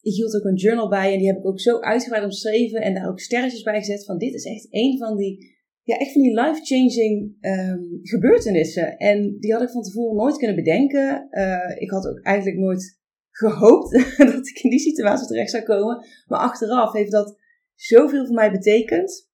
Ik 0.00 0.14
hield 0.14 0.36
ook 0.36 0.44
een 0.44 0.54
journal 0.54 0.88
bij 0.88 1.12
en 1.12 1.18
die 1.18 1.26
heb 1.26 1.36
ik 1.36 1.46
ook 1.46 1.60
zo 1.60 1.80
uitgebreid 1.80 2.24
omschreven 2.24 2.80
en 2.80 2.94
daar 2.94 3.08
ook 3.08 3.20
sterretjes 3.20 3.62
bij 3.62 3.78
gezet 3.78 4.04
van 4.04 4.18
dit 4.18 4.34
is 4.34 4.44
echt 4.44 4.66
een 4.70 4.98
van 4.98 5.16
die, 5.16 5.56
ja, 5.82 5.96
echt 5.96 6.12
van 6.12 6.22
die 6.22 6.40
life-changing 6.40 7.36
um, 7.40 7.98
gebeurtenissen. 8.02 8.96
En 8.96 9.36
die 9.38 9.52
had 9.52 9.62
ik 9.62 9.70
van 9.70 9.82
tevoren 9.82 10.16
nooit 10.16 10.36
kunnen 10.36 10.56
bedenken. 10.56 11.28
Uh, 11.30 11.80
ik 11.80 11.90
had 11.90 12.06
ook 12.06 12.20
eigenlijk 12.22 12.58
nooit 12.58 12.98
gehoopt 13.30 13.90
dat 14.32 14.48
ik 14.48 14.58
in 14.62 14.70
die 14.70 14.78
situatie 14.78 15.26
terecht 15.26 15.50
zou 15.50 15.62
komen. 15.62 16.06
Maar 16.26 16.40
achteraf 16.40 16.92
heeft 16.92 17.10
dat 17.10 17.36
zoveel 17.80 18.26
voor 18.26 18.34
mij 18.34 18.50
betekent. 18.50 19.28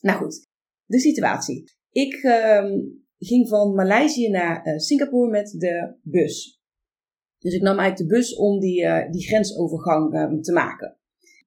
Nou 0.00 0.18
goed, 0.18 0.46
de 0.84 0.98
situatie. 0.98 1.64
Ik 1.90 2.22
um, 2.22 3.04
ging 3.18 3.48
van 3.48 3.74
Maleisië 3.74 4.28
naar 4.28 4.66
uh, 4.66 4.78
Singapore 4.78 5.30
met 5.30 5.54
de 5.58 5.96
bus. 6.02 6.60
Dus 7.38 7.54
ik 7.54 7.62
nam 7.62 7.78
eigenlijk 7.78 8.10
de 8.10 8.16
bus 8.16 8.34
om 8.34 8.60
die, 8.60 8.82
uh, 8.82 9.10
die 9.10 9.26
grensovergang 9.26 10.14
uh, 10.14 10.40
te 10.40 10.52
maken. 10.52 10.98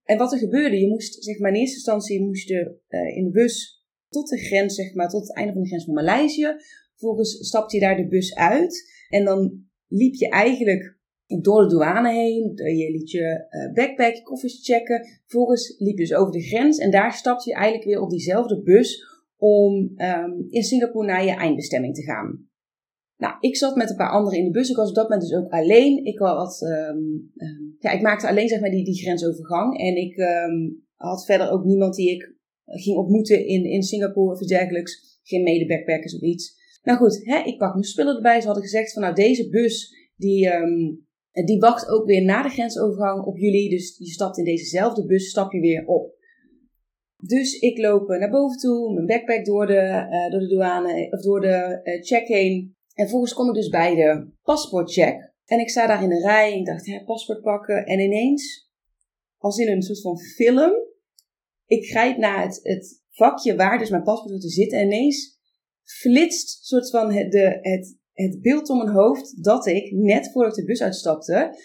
En 0.03 0.17
wat 0.17 0.31
er 0.31 0.39
gebeurde, 0.39 0.79
je 0.79 0.87
moest, 0.87 1.23
zeg 1.23 1.39
maar, 1.39 1.51
in 1.51 1.59
eerste 1.59 1.75
instantie 1.75 2.21
moest 2.21 2.47
je 2.47 2.79
uh, 2.89 3.17
in 3.17 3.23
de 3.23 3.31
bus 3.31 3.85
tot 4.09 4.29
de 4.29 4.37
grens, 4.37 4.75
zeg 4.75 4.93
maar, 4.93 5.09
tot 5.09 5.27
het 5.27 5.35
einde 5.35 5.53
van 5.53 5.61
de 5.61 5.67
grens 5.67 5.85
van 5.85 5.93
Maleisië. 5.93 6.55
Vervolgens 6.91 7.47
stapte 7.47 7.75
je 7.75 7.81
daar 7.81 7.97
de 7.97 8.07
bus 8.07 8.35
uit. 8.35 8.91
En 9.09 9.25
dan 9.25 9.67
liep 9.87 10.13
je 10.13 10.29
eigenlijk 10.29 10.98
door 11.37 11.61
de 11.61 11.69
douane 11.69 12.11
heen. 12.13 12.51
Je 12.55 12.91
liet 12.91 13.11
je 13.11 13.47
backpack, 13.73 14.13
je 14.13 14.23
koffers 14.23 14.65
checken. 14.65 15.07
Vervolgens 15.25 15.75
liep 15.77 15.97
je 15.97 16.03
dus 16.03 16.13
over 16.13 16.31
de 16.31 16.41
grens. 16.41 16.77
En 16.77 16.91
daar 16.91 17.13
stapte 17.13 17.49
je 17.49 17.55
eigenlijk 17.55 17.85
weer 17.85 18.01
op 18.01 18.09
diezelfde 18.09 18.61
bus 18.61 19.03
om 19.37 19.93
um, 19.97 20.45
in 20.49 20.63
Singapore 20.63 21.07
naar 21.07 21.25
je 21.25 21.31
eindbestemming 21.31 21.95
te 21.95 22.03
gaan. 22.03 22.47
Nou, 23.17 23.35
ik 23.39 23.55
zat 23.55 23.75
met 23.75 23.89
een 23.89 23.95
paar 23.95 24.11
anderen 24.11 24.39
in 24.39 24.45
de 24.45 24.51
bus. 24.51 24.69
Ik 24.69 24.75
was 24.75 24.89
op 24.89 24.95
dat 24.95 25.09
moment 25.09 25.29
dus 25.29 25.39
ook 25.39 25.51
alleen. 25.51 26.05
Ik, 26.05 26.19
had, 26.19 26.61
um, 26.61 27.31
um, 27.35 27.75
ja, 27.79 27.91
ik 27.91 28.01
maakte 28.01 28.27
alleen 28.27 28.47
zeg 28.47 28.59
maar, 28.59 28.69
die, 28.69 28.85
die 28.85 29.01
grensovergang. 29.01 29.79
En 29.79 29.95
ik 29.95 30.15
had 30.95 31.25
verder 31.25 31.51
ook 31.51 31.63
niemand 31.63 31.95
die 31.95 32.11
ik 32.11 32.35
ging 32.65 32.97
ontmoeten 32.97 33.45
in, 33.47 33.63
in 33.63 33.83
Singapore 33.83 34.31
of 34.31 34.39
dergelijks. 34.39 35.19
Geen 35.23 35.43
mede-backpackers 35.43 36.15
of 36.15 36.21
iets. 36.21 36.57
Nou 36.83 36.97
goed, 36.97 37.19
hè, 37.23 37.43
ik 37.43 37.57
pak 37.57 37.73
mijn 37.73 37.83
spullen 37.83 38.15
erbij. 38.15 38.39
Ze 38.39 38.45
hadden 38.45 38.63
gezegd 38.63 38.93
van 38.93 39.01
nou 39.01 39.15
deze 39.15 39.49
bus 39.49 39.95
die, 40.15 40.49
die 41.45 41.59
wacht 41.59 41.89
ook 41.89 42.05
weer 42.05 42.23
na 42.23 42.41
de 42.41 42.49
grensovergang 42.49 43.25
op 43.25 43.37
jullie. 43.37 43.69
Dus 43.69 43.95
je 43.97 44.11
stapt 44.11 44.37
in 44.37 44.43
dezezelfde 44.43 45.05
bus, 45.05 45.29
stap 45.29 45.51
je 45.51 45.59
weer 45.59 45.85
op. 45.85 46.17
Dus 47.17 47.59
ik 47.59 47.77
loop 47.77 48.07
naar 48.07 48.29
boven 48.29 48.57
toe, 48.57 48.93
mijn 48.93 49.05
backpack 49.05 49.45
door 49.45 49.67
de, 49.67 50.07
uh, 50.11 50.31
door 50.31 50.39
de 50.39 50.47
douane 50.47 51.07
of 51.11 51.21
door 51.21 51.41
de 51.41 51.81
uh, 51.83 52.03
check 52.03 52.27
heen. 52.27 52.75
En 52.93 53.03
vervolgens 53.03 53.33
kom 53.33 53.47
ik 53.47 53.55
dus 53.55 53.69
bij 53.69 53.95
de 53.95 54.27
paspoortcheck. 54.43 55.33
En 55.45 55.59
ik 55.59 55.69
sta 55.69 55.87
daar 55.87 56.03
in 56.03 56.09
de 56.09 56.19
rij. 56.19 56.59
Ik 56.59 56.65
dacht, 56.65 56.85
hè, 56.85 57.03
paspoort 57.03 57.41
pakken. 57.41 57.85
En 57.85 57.99
ineens, 57.99 58.69
als 59.37 59.57
in 59.57 59.67
een 59.67 59.81
soort 59.81 60.01
van 60.01 60.19
film, 60.19 60.71
ik 61.65 61.85
grijp 61.85 62.17
naar 62.17 62.43
het, 62.43 62.59
het 62.63 63.03
vakje 63.09 63.55
waar 63.55 63.79
dus 63.79 63.89
mijn 63.89 64.03
paspoort 64.03 64.31
moet 64.31 64.51
zitten. 64.51 64.79
En 64.79 64.85
ineens 64.85 65.39
flitst 65.83 66.65
soort 66.65 66.89
van 66.89 67.07
de, 67.07 67.57
het, 67.61 67.97
het 68.23 68.41
beeld 68.41 68.69
om 68.69 68.77
mijn 68.77 68.95
hoofd 68.95 69.43
dat 69.43 69.65
ik, 69.65 69.91
net 69.91 70.31
voordat 70.31 70.57
ik 70.57 70.59
de 70.59 70.71
bus 70.71 70.81
uitstapte, 70.81 71.55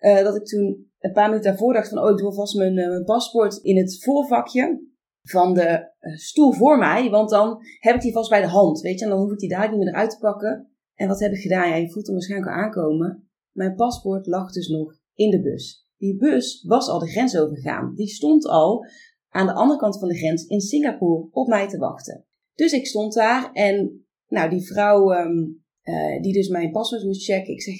uh, 0.00 0.22
dat 0.22 0.36
ik 0.36 0.44
toen 0.44 0.90
een 0.98 1.12
paar 1.12 1.28
minuten 1.28 1.50
daarvoor 1.50 1.72
dacht 1.72 1.88
van, 1.88 1.98
oh, 1.98 2.10
ik 2.10 2.16
doe 2.16 2.26
alvast 2.26 2.56
mijn, 2.56 2.76
uh, 2.76 2.88
mijn 2.88 3.04
paspoort 3.04 3.56
in 3.56 3.76
het 3.76 4.02
voorvakje 4.02 4.88
van 5.22 5.54
de 5.54 5.92
uh, 6.00 6.16
stoel 6.16 6.52
voor 6.52 6.78
mij, 6.78 7.10
want 7.10 7.30
dan 7.30 7.58
heb 7.78 7.94
ik 7.94 8.00
die 8.00 8.12
vast 8.12 8.30
bij 8.30 8.40
de 8.40 8.46
hand, 8.46 8.80
weet 8.80 8.98
je, 8.98 9.04
en 9.04 9.10
dan 9.10 9.20
hoef 9.20 9.32
ik 9.32 9.38
die 9.38 9.48
daar 9.48 9.68
niet 9.68 9.78
meer 9.78 9.88
eruit 9.88 10.10
te 10.10 10.18
pakken. 10.18 10.70
En 10.94 11.08
wat 11.08 11.20
heb 11.20 11.32
ik 11.32 11.40
gedaan? 11.40 11.68
Ja, 11.68 11.74
je 11.74 11.90
voelt 11.90 12.06
hem 12.06 12.14
waarschijnlijk 12.14 12.50
al 12.50 12.62
aankomen. 12.62 13.30
Mijn 13.50 13.74
paspoort 13.74 14.26
lag 14.26 14.52
dus 14.52 14.68
nog 14.68 14.94
in 15.14 15.30
de 15.30 15.40
bus. 15.40 15.88
Die 15.96 16.16
bus 16.16 16.64
was 16.66 16.88
al 16.88 16.98
de 16.98 17.10
grens 17.10 17.38
overgegaan. 17.38 17.94
Die 17.94 18.08
stond 18.08 18.46
al 18.46 18.84
aan 19.28 19.46
de 19.46 19.52
andere 19.52 19.78
kant 19.78 19.98
van 19.98 20.08
de 20.08 20.16
grens 20.16 20.46
in 20.46 20.60
Singapore 20.60 21.28
op 21.30 21.46
mij 21.46 21.68
te 21.68 21.78
wachten. 21.78 22.24
Dus 22.54 22.72
ik 22.72 22.86
stond 22.86 23.14
daar 23.14 23.52
en 23.52 24.06
nou, 24.28 24.50
die 24.50 24.66
vrouw 24.66 25.12
um, 25.12 25.64
uh, 25.84 26.22
die 26.22 26.32
dus 26.32 26.48
mijn 26.48 26.70
paspoort 26.70 27.04
moest 27.04 27.24
checken, 27.24 27.52
ik 27.52 27.62
zeg, 27.62 27.76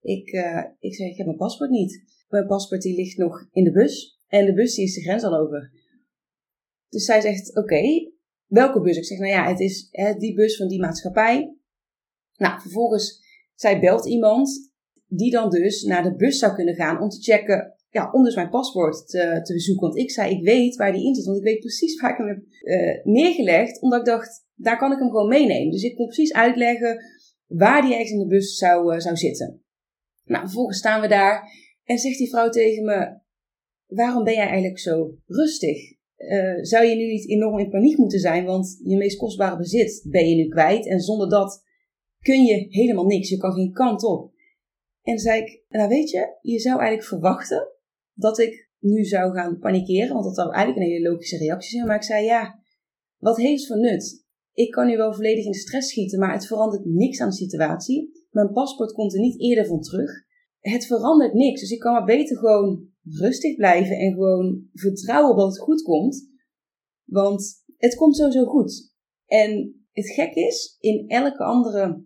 ik, 0.00 0.32
uh, 0.32 0.64
ik 0.78 0.94
zeg, 0.94 1.08
ik 1.08 1.16
heb 1.16 1.26
mijn 1.26 1.38
paspoort 1.38 1.70
niet. 1.70 2.04
Mijn 2.28 2.46
paspoort 2.46 2.82
die 2.82 2.96
ligt 2.96 3.16
nog 3.16 3.48
in 3.50 3.64
de 3.64 3.72
bus 3.72 4.20
en 4.26 4.46
de 4.46 4.54
bus 4.54 4.74
die 4.74 4.84
is 4.84 4.94
de 4.94 5.02
grens 5.02 5.22
al 5.22 5.36
over. 5.36 5.72
Dus 6.88 7.04
zij 7.04 7.20
zegt, 7.20 7.56
oké, 7.56 8.10
welke 8.46 8.80
bus? 8.80 8.96
Ik 8.96 9.04
zeg, 9.04 9.18
nou 9.18 9.30
ja, 9.30 9.48
het 9.48 9.60
is 9.60 9.88
hè, 9.90 10.14
die 10.14 10.34
bus 10.34 10.56
van 10.56 10.68
die 10.68 10.80
maatschappij. 10.80 11.56
Nou, 12.36 12.60
vervolgens, 12.60 13.20
zij 13.54 13.80
belt 13.80 14.06
iemand 14.06 14.72
die 15.06 15.30
dan 15.30 15.50
dus 15.50 15.82
naar 15.82 16.02
de 16.02 16.16
bus 16.16 16.38
zou 16.38 16.54
kunnen 16.54 16.74
gaan 16.74 17.00
om 17.00 17.08
te 17.08 17.22
checken, 17.22 17.74
ja, 17.90 18.10
om 18.12 18.24
dus 18.24 18.34
mijn 18.34 18.50
paspoort 18.50 19.08
te, 19.08 19.52
bezoeken. 19.52 19.86
Want 19.86 19.98
ik 19.98 20.10
zei, 20.10 20.34
ik 20.34 20.44
weet 20.44 20.76
waar 20.76 20.92
die 20.92 21.06
in 21.06 21.14
zit, 21.14 21.24
want 21.24 21.38
ik 21.38 21.44
weet 21.44 21.60
precies 21.60 22.00
waar 22.00 22.10
ik 22.10 22.16
hem 22.16 22.26
heb 22.26 22.42
uh, 22.62 23.04
neergelegd, 23.04 23.82
omdat 23.82 23.98
ik 23.98 24.06
dacht, 24.06 24.46
daar 24.54 24.78
kan 24.78 24.92
ik 24.92 24.98
hem 24.98 25.10
gewoon 25.10 25.28
meenemen. 25.28 25.70
Dus 25.70 25.82
ik 25.82 25.96
kon 25.96 26.06
precies 26.06 26.32
uitleggen 26.32 27.04
waar 27.46 27.82
die 27.82 27.92
ergens 27.92 28.10
in 28.10 28.18
de 28.18 28.26
bus 28.26 28.56
zou, 28.56 28.94
uh, 28.94 29.00
zou 29.00 29.16
zitten. 29.16 29.64
Nou, 30.24 30.44
vervolgens 30.44 30.78
staan 30.78 31.00
we 31.00 31.08
daar 31.08 31.50
en 31.84 31.98
zegt 31.98 32.18
die 32.18 32.28
vrouw 32.28 32.48
tegen 32.48 32.84
me, 32.84 33.20
waarom 33.86 34.24
ben 34.24 34.34
jij 34.34 34.46
eigenlijk 34.46 34.78
zo 34.78 35.14
rustig? 35.26 35.94
Uh, 36.16 36.64
zou 36.64 36.84
je 36.84 36.94
nu 36.94 37.06
niet 37.06 37.28
enorm 37.28 37.58
in 37.58 37.70
paniek 37.70 37.96
moeten 37.96 38.18
zijn, 38.18 38.44
want 38.44 38.80
je 38.84 38.96
meest 38.96 39.18
kostbare 39.18 39.56
bezit 39.56 40.06
ben 40.10 40.28
je 40.28 40.34
nu 40.34 40.48
kwijt 40.48 40.86
en 40.86 41.00
zonder 41.00 41.28
dat 41.28 41.64
kun 42.20 42.44
je 42.44 42.66
helemaal 42.68 43.06
niks. 43.06 43.28
Je 43.28 43.36
kan 43.36 43.52
geen 43.52 43.72
kant 43.72 44.04
op. 44.04 44.34
En 45.02 45.18
zei 45.18 45.40
ik, 45.40 45.62
nou 45.68 45.88
weet 45.88 46.10
je, 46.10 46.38
je 46.40 46.58
zou 46.58 46.78
eigenlijk 46.78 47.08
verwachten 47.08 47.68
dat 48.14 48.38
ik 48.38 48.70
nu 48.78 49.04
zou 49.04 49.32
gaan 49.34 49.58
panikeren, 49.58 50.12
want 50.12 50.24
dat 50.24 50.34
zou 50.34 50.52
eigenlijk 50.52 50.86
een 50.86 50.92
hele 50.92 51.10
logische 51.10 51.36
reactie 51.36 51.70
zijn. 51.70 51.86
Maar 51.86 51.96
ik 51.96 52.02
zei, 52.02 52.24
ja, 52.24 52.62
wat 53.18 53.36
heeft 53.36 53.58
het 53.58 53.66
voor 53.66 53.78
nut? 53.78 54.25
Ik 54.56 54.70
kan 54.70 54.86
nu 54.86 54.96
wel 54.96 55.14
volledig 55.14 55.44
in 55.44 55.54
stress 55.54 55.88
schieten, 55.88 56.18
maar 56.18 56.32
het 56.32 56.46
verandert 56.46 56.84
niks 56.84 57.20
aan 57.20 57.28
de 57.28 57.34
situatie. 57.34 58.26
Mijn 58.30 58.52
paspoort 58.52 58.92
komt 58.92 59.14
er 59.14 59.20
niet 59.20 59.40
eerder 59.40 59.66
van 59.66 59.80
terug. 59.80 60.10
Het 60.60 60.86
verandert 60.86 61.32
niks, 61.32 61.60
dus 61.60 61.70
ik 61.70 61.78
kan 61.78 61.92
maar 61.92 62.04
beter 62.04 62.36
gewoon 62.36 62.88
rustig 63.02 63.56
blijven 63.56 63.96
en 63.96 64.12
gewoon 64.12 64.68
vertrouwen 64.72 65.36
dat 65.36 65.48
het 65.48 65.58
goed 65.58 65.82
komt. 65.82 66.30
Want 67.04 67.64
het 67.76 67.94
komt 67.94 68.16
sowieso 68.16 68.44
goed. 68.44 68.92
En 69.26 69.84
het 69.92 70.10
gek 70.10 70.34
is, 70.34 70.76
in 70.80 71.08
elke 71.08 71.44
andere 71.44 72.04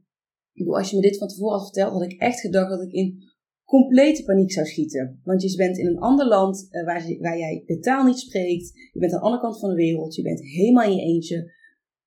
als 0.67 0.91
je 0.91 0.97
me 0.97 1.03
dit 1.03 1.19
van 1.19 1.29
tevoren 1.29 1.59
had 1.59 1.65
verteld, 1.65 1.93
had 1.93 2.11
ik 2.11 2.21
echt 2.21 2.41
gedacht 2.41 2.71
dat 2.71 2.83
ik 2.83 2.93
in 2.93 3.23
complete 3.65 4.25
paniek 4.25 4.53
zou 4.53 4.67
schieten. 4.67 5.21
Want 5.25 5.43
je 5.43 5.57
bent 5.57 5.79
in 5.79 5.87
een 5.87 5.99
ander 5.99 6.27
land 6.27 6.69
uh, 6.71 6.85
waar, 6.85 7.17
waar, 7.19 7.39
jij 7.39 7.63
de 7.67 7.79
taal 7.79 8.05
niet 8.05 8.19
spreekt. 8.19 8.73
Je 8.93 8.99
bent 8.99 9.13
aan 9.13 9.19
de 9.19 9.25
andere 9.25 9.43
kant 9.43 9.59
van 9.59 9.69
de 9.69 9.75
wereld. 9.75 10.15
Je 10.15 10.23
bent 10.23 10.41
helemaal 10.41 10.85
in 10.85 10.97
je 10.97 11.03
eentje. 11.03 11.59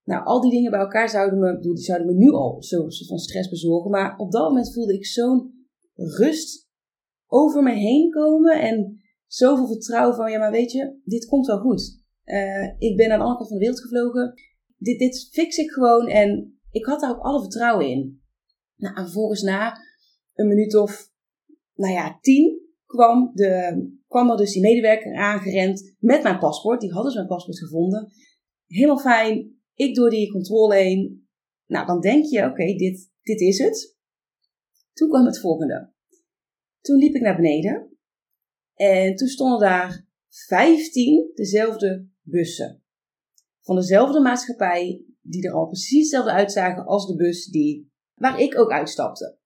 Nou, 0.03 0.25
al 0.25 0.41
die 0.41 0.51
dingen 0.51 0.71
bij 0.71 0.79
elkaar 0.79 1.09
zouden 1.09 1.39
me, 1.39 1.59
die 1.59 1.77
zouden 1.77 2.07
me 2.07 2.13
nu 2.13 2.31
al 2.31 2.55
soort 2.59 3.07
van 3.07 3.17
stress 3.17 3.49
bezorgen. 3.49 3.91
Maar 3.91 4.17
op 4.17 4.31
dat 4.31 4.47
moment 4.47 4.73
voelde 4.73 4.93
ik 4.93 5.05
zo'n 5.05 5.67
rust 5.93 6.69
over 7.27 7.63
me 7.63 7.71
heen 7.71 8.09
komen. 8.09 8.61
En 8.61 9.01
zoveel 9.27 9.67
vertrouwen 9.67 10.15
van, 10.15 10.31
ja, 10.31 10.39
maar 10.39 10.51
weet 10.51 10.71
je, 10.71 10.99
dit 11.03 11.25
komt 11.25 11.45
wel 11.45 11.59
goed. 11.59 12.01
Uh, 12.25 12.63
ik 12.77 12.97
ben 12.97 13.11
aan 13.11 13.17
de 13.17 13.23
andere 13.25 13.35
kant 13.35 13.47
van 13.47 13.57
de 13.57 13.63
wereld 13.63 13.81
gevlogen. 13.81 14.33
Dit, 14.77 14.99
dit 14.99 15.29
fix 15.31 15.57
ik 15.57 15.71
gewoon. 15.71 16.07
En 16.07 16.59
ik 16.71 16.85
had 16.85 16.99
daar 16.99 17.11
ook 17.11 17.23
alle 17.23 17.41
vertrouwen 17.41 17.89
in. 17.89 18.21
Nou, 18.75 18.95
en 18.95 19.03
vervolgens 19.03 19.41
na 19.41 19.77
een 20.33 20.47
minuut 20.47 20.75
of, 20.75 21.09
nou 21.73 21.93
ja, 21.93 22.17
tien 22.21 22.61
kwam, 22.85 23.31
de, 23.33 23.83
kwam 24.07 24.29
er 24.29 24.37
dus 24.37 24.53
die 24.53 24.61
medewerker 24.61 25.15
aangerend 25.15 25.95
met 25.99 26.23
mijn 26.23 26.39
paspoort. 26.39 26.81
Die 26.81 26.91
hadden 26.91 27.07
dus 27.11 27.15
mijn 27.15 27.27
paspoort 27.27 27.59
gevonden. 27.59 28.11
Helemaal 28.67 28.99
fijn. 28.99 29.61
Ik 29.75 29.95
door 29.95 30.09
die 30.09 30.31
controle 30.31 30.75
heen. 30.75 31.27
Nou, 31.65 31.85
dan 31.85 32.01
denk 32.01 32.25
je, 32.25 32.45
oké, 32.45 32.65
dit, 32.65 33.11
dit 33.21 33.39
is 33.39 33.57
het. 33.57 33.97
Toen 34.93 35.09
kwam 35.09 35.25
het 35.25 35.39
volgende. 35.39 35.93
Toen 36.81 36.97
liep 36.97 37.15
ik 37.15 37.21
naar 37.21 37.35
beneden. 37.35 37.97
En 38.73 39.15
toen 39.15 39.27
stonden 39.27 39.59
daar 39.59 40.07
15 40.29 41.31
dezelfde 41.33 42.07
bussen. 42.21 42.83
Van 43.61 43.75
dezelfde 43.75 44.19
maatschappij, 44.19 45.05
die 45.21 45.47
er 45.47 45.53
al 45.53 45.67
precies 45.67 45.99
hetzelfde 45.99 46.31
uitzagen 46.31 46.85
als 46.85 47.07
de 47.07 47.15
bus 47.15 47.45
die 47.45 47.91
waar 48.13 48.39
ik 48.39 48.59
ook 48.59 48.71
uitstapte. 48.71 49.37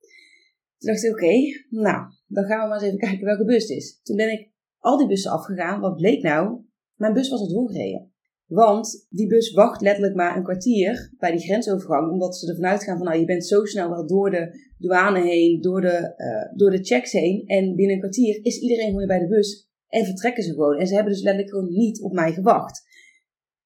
Toen 0.77 0.91
dacht 0.91 1.03
ik, 1.03 1.11
oké, 1.11 1.33
nou, 1.69 2.11
dan 2.27 2.45
gaan 2.45 2.61
we 2.61 2.67
maar 2.67 2.77
eens 2.77 2.87
even 2.87 2.99
kijken 2.99 3.25
welke 3.25 3.45
bus 3.45 3.61
het 3.61 3.77
is. 3.77 3.99
Toen 4.03 4.15
ben 4.15 4.31
ik 4.31 4.51
al 4.77 4.97
die 4.97 5.07
bussen 5.07 5.31
afgegaan. 5.31 5.79
Wat 5.79 5.95
bleek 5.95 6.21
nou? 6.21 6.61
Mijn 6.95 7.13
bus 7.13 7.29
was 7.29 7.39
al 7.39 7.49
doorgereden. 7.49 8.13
Want 8.47 9.07
die 9.09 9.27
bus 9.27 9.51
wacht 9.51 9.81
letterlijk 9.81 10.15
maar 10.15 10.37
een 10.37 10.43
kwartier 10.43 11.13
bij 11.17 11.31
die 11.31 11.45
grensovergang. 11.45 12.11
Omdat 12.11 12.37
ze 12.37 12.49
ervan 12.49 12.65
uitgaan 12.65 12.97
van, 12.97 13.05
nou, 13.05 13.19
je 13.19 13.25
bent 13.25 13.45
zo 13.45 13.65
snel 13.65 13.89
wel 13.89 14.07
door 14.07 14.31
de 14.31 14.73
douane 14.77 15.21
heen, 15.21 15.61
door 15.61 15.81
de, 15.81 16.13
uh, 16.17 16.57
door 16.57 16.71
de 16.71 16.83
checks 16.83 17.11
heen. 17.11 17.43
En 17.45 17.75
binnen 17.75 17.95
een 17.95 18.01
kwartier 18.01 18.45
is 18.45 18.59
iedereen 18.59 18.89
gewoon 18.89 19.07
bij 19.07 19.19
de 19.19 19.27
bus 19.27 19.69
en 19.87 20.05
vertrekken 20.05 20.43
ze 20.43 20.53
gewoon. 20.53 20.77
En 20.77 20.87
ze 20.87 20.93
hebben 20.93 21.13
dus 21.13 21.21
letterlijk 21.21 21.53
gewoon 21.53 21.73
niet 21.73 22.01
op 22.01 22.11
mij 22.11 22.33
gewacht. 22.33 22.81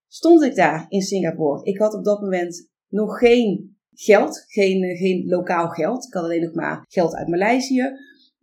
Stond 0.07 0.43
ik 0.43 0.55
daar 0.55 0.85
in 0.89 1.01
Singapore. 1.01 1.63
Ik 1.63 1.77
had 1.77 1.93
op 1.93 2.03
dat 2.03 2.21
moment 2.21 2.69
nog 2.87 3.17
geen 3.17 3.77
geld, 3.93 4.43
geen, 4.47 4.83
eh, 4.83 4.97
geen 4.97 5.27
lokaal 5.27 5.67
geld. 5.69 6.05
Ik 6.05 6.13
had 6.13 6.23
alleen 6.23 6.43
nog 6.43 6.53
maar 6.53 6.85
geld 6.87 7.15
uit 7.15 7.27
Maleisië. 7.27 7.91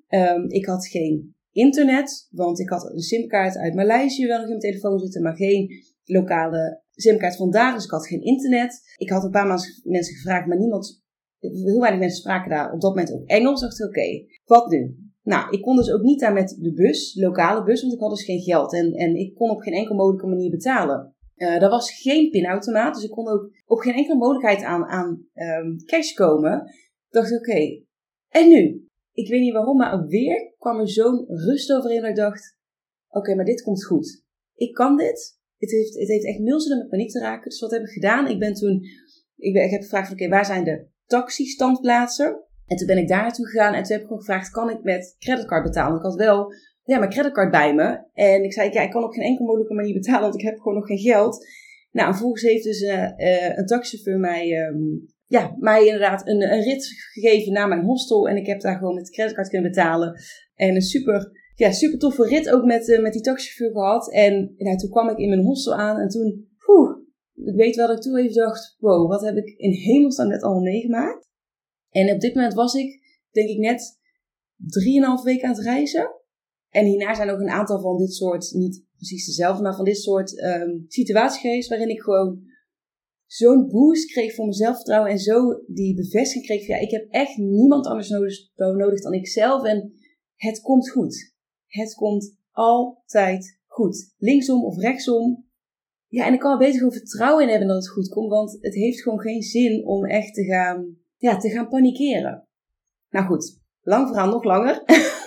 Um, 0.08 0.50
ik 0.50 0.66
had 0.66 0.86
geen 0.86 1.34
internet, 1.52 2.28
want 2.30 2.60
ik 2.60 2.68
had 2.68 2.92
een 2.92 3.00
simkaart 3.00 3.56
uit 3.56 3.74
Maleisië 3.74 4.26
wel 4.26 4.36
nog 4.36 4.44
in 4.44 4.56
mijn 4.56 4.60
telefoon 4.60 4.98
zitten, 4.98 5.22
maar 5.22 5.36
geen 5.36 5.68
lokale 6.08 6.82
simkaart 6.90 7.36
vandaar, 7.36 7.74
dus 7.74 7.84
ik 7.84 7.90
had 7.90 8.06
geen 8.06 8.22
internet. 8.22 8.94
Ik 8.96 9.10
had 9.10 9.24
een 9.24 9.30
paar 9.30 9.46
mensen 9.82 10.14
gevraagd, 10.14 10.46
maar 10.46 10.58
niemand, 10.58 11.02
heel 11.38 11.80
weinig 11.80 12.00
mensen 12.00 12.20
spraken 12.20 12.50
daar 12.50 12.72
op 12.72 12.80
dat 12.80 12.90
moment 12.90 13.12
ook 13.12 13.26
Engels. 13.26 13.62
Ik 13.62 13.68
dacht, 13.68 13.84
oké, 13.84 14.24
wat 14.44 14.70
nu? 14.70 14.96
Nou, 15.22 15.50
ik 15.50 15.62
kon 15.62 15.76
dus 15.76 15.92
ook 15.92 16.02
niet 16.02 16.20
daar 16.20 16.32
met 16.32 16.56
de 16.60 16.72
bus, 16.72 17.14
lokale 17.14 17.64
bus, 17.64 17.80
want 17.80 17.94
ik 17.94 18.00
had 18.00 18.10
dus 18.10 18.24
geen 18.24 18.40
geld 18.40 18.74
en, 18.74 18.92
en 18.92 19.14
ik 19.14 19.34
kon 19.34 19.50
op 19.50 19.60
geen 19.60 19.74
enkele 19.74 19.96
mogelijke 19.96 20.26
manier 20.26 20.50
betalen. 20.50 21.14
Uh, 21.36 21.62
er 21.62 21.68
was 21.68 22.00
geen 22.00 22.30
pinautomaat, 22.30 22.94
dus 22.94 23.04
ik 23.04 23.10
kon 23.10 23.28
ook 23.28 23.50
op 23.66 23.78
geen 23.78 23.94
enkele 23.94 24.16
mogelijkheid 24.16 24.62
aan, 24.62 24.84
aan 24.84 25.26
um, 25.34 25.76
cash 25.84 26.12
komen. 26.12 26.60
Ik 27.06 27.14
dacht, 27.14 27.32
oké, 27.32 27.82
en 28.28 28.48
nu? 28.48 28.88
ik 29.18 29.28
weet 29.28 29.40
niet 29.40 29.52
waarom, 29.52 29.76
maar 29.76 30.06
weer 30.06 30.54
kwam 30.58 30.78
er 30.78 30.88
zo'n 30.88 31.24
rust 31.26 31.72
overheen 31.72 32.00
dat 32.00 32.10
ik 32.10 32.16
dacht, 32.16 32.56
oké, 33.08 33.34
maar 33.34 33.44
dit 33.44 33.62
komt 33.62 33.84
goed. 33.84 34.24
Ik 34.54 34.74
kan 34.74 34.96
dit. 34.96 35.37
Het 35.58 35.70
heeft, 35.70 35.98
het 35.98 36.08
heeft 36.08 36.26
echt 36.26 36.38
nul 36.38 36.60
zin 36.60 36.72
om 36.72 36.78
met 36.78 36.88
paniek 36.88 37.10
te 37.10 37.20
raken. 37.20 37.50
Dus 37.50 37.60
wat 37.60 37.70
heb 37.70 37.82
ik 37.82 37.88
gedaan? 37.88 38.28
Ik 38.28 38.38
ben 38.38 38.54
toen, 38.54 38.82
ik, 39.36 39.54
ik 39.54 39.70
heb 39.70 39.82
gevraagd, 39.82 40.12
oké, 40.12 40.28
waar 40.28 40.44
zijn 40.44 40.64
de 40.64 40.86
taxi-standplaatsen? 41.06 42.42
En 42.66 42.76
toen 42.76 42.86
ben 42.86 42.98
ik 42.98 43.08
daar 43.08 43.22
naartoe 43.22 43.46
gegaan 43.46 43.74
en 43.74 43.82
toen 43.82 43.92
heb 43.92 44.00
ik 44.00 44.06
gewoon 44.06 44.22
gevraagd, 44.22 44.50
kan 44.50 44.70
ik 44.70 44.82
met 44.82 45.16
creditcard 45.18 45.64
betalen? 45.64 45.96
Ik 45.96 46.04
had 46.04 46.14
wel 46.14 46.52
ja, 46.84 46.98
mijn 46.98 47.10
creditcard 47.10 47.50
bij 47.50 47.74
me. 47.74 48.04
En 48.12 48.44
ik 48.44 48.52
zei, 48.52 48.70
ja, 48.72 48.82
ik 48.82 48.90
kan 48.90 49.04
op 49.04 49.12
geen 49.12 49.24
enkele 49.24 49.46
mogelijke 49.46 49.74
manier 49.74 49.94
betalen, 49.94 50.22
want 50.22 50.34
ik 50.34 50.46
heb 50.46 50.58
gewoon 50.58 50.74
nog 50.74 50.86
geen 50.86 50.98
geld. 50.98 51.46
Nou, 51.90 52.06
en 52.06 52.12
vervolgens 52.12 52.42
heeft 52.42 52.64
dus 52.64 52.80
uh, 52.80 53.02
uh, 53.16 53.56
een 53.56 53.66
taxichauffeur 53.66 54.18
mij, 54.18 54.66
um, 54.66 55.06
ja, 55.26 55.54
mij 55.58 55.84
inderdaad 55.84 56.28
een, 56.28 56.52
een 56.52 56.62
rit 56.62 56.86
gegeven 57.12 57.52
naar 57.52 57.68
mijn 57.68 57.84
hostel. 57.84 58.28
En 58.28 58.36
ik 58.36 58.46
heb 58.46 58.60
daar 58.60 58.76
gewoon 58.76 58.94
met 58.94 59.10
creditcard 59.10 59.48
kunnen 59.48 59.70
betalen. 59.70 60.20
En 60.54 60.74
een 60.74 60.82
super, 60.82 61.30
ja, 61.58 61.72
super 61.72 61.98
toffe 61.98 62.24
rit 62.24 62.50
ook 62.50 62.64
met, 62.64 62.88
uh, 62.88 63.02
met 63.02 63.12
die 63.12 63.22
taxichauffeur 63.22 63.70
gehad. 63.70 64.12
En 64.12 64.54
toen 64.76 64.90
kwam 64.90 65.08
ik 65.08 65.18
in 65.18 65.28
mijn 65.28 65.44
hostel 65.44 65.74
aan 65.74 65.98
en 65.98 66.08
toen, 66.08 66.48
poeh, 66.58 66.96
ik 67.34 67.54
weet 67.54 67.76
wel 67.76 67.86
dat 67.86 67.96
ik 67.96 68.02
toen 68.02 68.16
even 68.16 68.34
dacht, 68.34 68.76
wow, 68.78 69.08
wat 69.08 69.20
heb 69.20 69.36
ik 69.36 69.54
in 69.56 69.72
hemelsnaam 69.72 70.28
net 70.28 70.42
al 70.42 70.60
meegemaakt. 70.60 71.28
En 71.90 72.14
op 72.14 72.20
dit 72.20 72.34
moment 72.34 72.54
was 72.54 72.74
ik, 72.74 73.00
denk 73.30 73.48
ik, 73.48 73.58
net 73.58 73.98
drieënhalf 74.56 75.22
weken 75.22 75.48
aan 75.48 75.54
het 75.54 75.64
reizen. 75.64 76.10
En 76.68 76.84
hierna 76.84 77.14
zijn 77.14 77.30
ook 77.30 77.40
een 77.40 77.48
aantal 77.48 77.80
van 77.80 77.96
dit 77.96 78.12
soort, 78.12 78.52
niet 78.52 78.84
precies 78.96 79.26
dezelfde, 79.26 79.62
maar 79.62 79.76
van 79.76 79.84
dit 79.84 79.98
soort 79.98 80.42
um, 80.42 80.84
situaties 80.88 81.40
geweest 81.40 81.68
waarin 81.68 81.88
ik 81.88 82.00
gewoon 82.00 82.42
zo'n 83.26 83.68
boost 83.68 84.10
kreeg 84.12 84.34
voor 84.34 84.44
mijn 84.44 84.56
zelfvertrouwen 84.56 85.10
en 85.10 85.18
zo 85.18 85.62
die 85.66 85.94
bevestiging 85.94 86.44
kreeg 86.44 86.66
van 86.66 86.74
ja, 86.74 86.80
ik 86.80 86.90
heb 86.90 87.06
echt 87.10 87.36
niemand 87.36 87.86
anders 87.86 88.08
nodig, 88.08 88.34
nodig 88.56 89.02
dan 89.02 89.12
ikzelf 89.12 89.64
en 89.64 89.92
het 90.34 90.60
komt 90.60 90.90
goed. 90.90 91.36
Het 91.68 91.94
komt 91.94 92.36
altijd 92.50 93.58
goed. 93.66 94.14
Linksom 94.18 94.64
of 94.64 94.76
rechtsom. 94.76 95.46
Ja, 96.08 96.26
en 96.26 96.32
ik 96.32 96.38
kan 96.38 96.52
er 96.52 96.58
beter 96.58 96.78
gewoon 96.78 96.92
vertrouwen 96.92 97.44
in 97.44 97.50
hebben 97.50 97.68
dat 97.68 97.76
het 97.76 97.88
goed 97.88 98.08
komt, 98.08 98.30
want 98.30 98.58
het 98.60 98.74
heeft 98.74 99.02
gewoon 99.02 99.20
geen 99.20 99.42
zin 99.42 99.86
om 99.86 100.04
echt 100.04 100.34
te 100.34 100.44
gaan, 100.44 100.96
ja, 101.16 101.36
te 101.36 101.50
gaan 101.50 101.68
panikeren. 101.68 102.48
Nou 103.10 103.26
goed, 103.26 103.58
lang 103.82 104.06
verhaal, 104.06 104.30
nog 104.30 104.44
langer. 104.44 104.82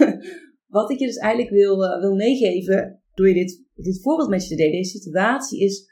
Wat 0.68 0.92
ik 0.92 1.00
je 1.00 1.06
dus 1.06 1.18
eigenlijk 1.18 1.54
wil, 1.54 1.84
uh, 1.84 2.00
wil 2.00 2.16
meegeven 2.16 3.02
door 3.14 3.28
je 3.28 3.34
dit, 3.34 3.64
dit 3.76 4.02
voorbeeld 4.02 4.30
met 4.30 4.44
je 4.44 4.50
te 4.50 4.56
delen, 4.56 4.72
deze 4.72 4.98
situatie, 4.98 5.64
is 5.64 5.90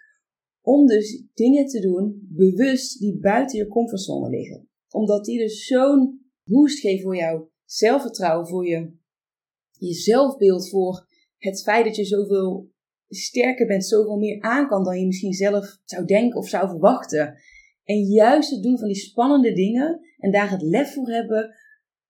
om 0.62 0.88
dus 0.88 1.24
dingen 1.34 1.66
te 1.66 1.80
doen 1.80 2.28
bewust 2.30 3.00
die 3.00 3.20
buiten 3.20 3.58
je 3.58 3.68
comfortzone 3.68 4.30
liggen. 4.30 4.68
Omdat 4.90 5.26
die 5.26 5.40
dus 5.40 5.66
zo'n 5.66 6.20
boost 6.44 6.80
geven 6.80 7.04
voor 7.04 7.16
jouw 7.16 7.50
zelfvertrouwen, 7.66 8.48
voor 8.48 8.68
je, 8.68 8.92
je 9.80 9.94
zelfbeeld, 9.94 10.70
voor 10.70 11.08
het 11.38 11.62
feit 11.62 11.86
dat 11.86 11.96
je 11.96 12.06
zoveel 12.06 12.70
sterker 13.08 13.68
bent, 13.68 13.86
zoveel 13.86 14.18
meer 14.18 14.42
aan 14.42 14.68
kan 14.68 14.84
dan 14.84 15.00
je 15.00 15.06
misschien 15.06 15.34
zelf 15.34 15.78
zou 15.86 16.06
denken 16.06 16.40
of 16.40 16.48
zou 16.48 16.70
verwachten. 16.70 17.36
En 17.84 17.98
juist 17.98 18.50
het 18.50 18.64
doen 18.64 18.78
van 18.78 18.88
die 18.88 18.98
spannende 18.98 19.54
dingen 19.54 20.00
en 20.18 20.32
daar 20.32 20.52
het 20.52 20.62
lef 20.62 20.94
voor 20.94 21.10
hebben, 21.10 21.56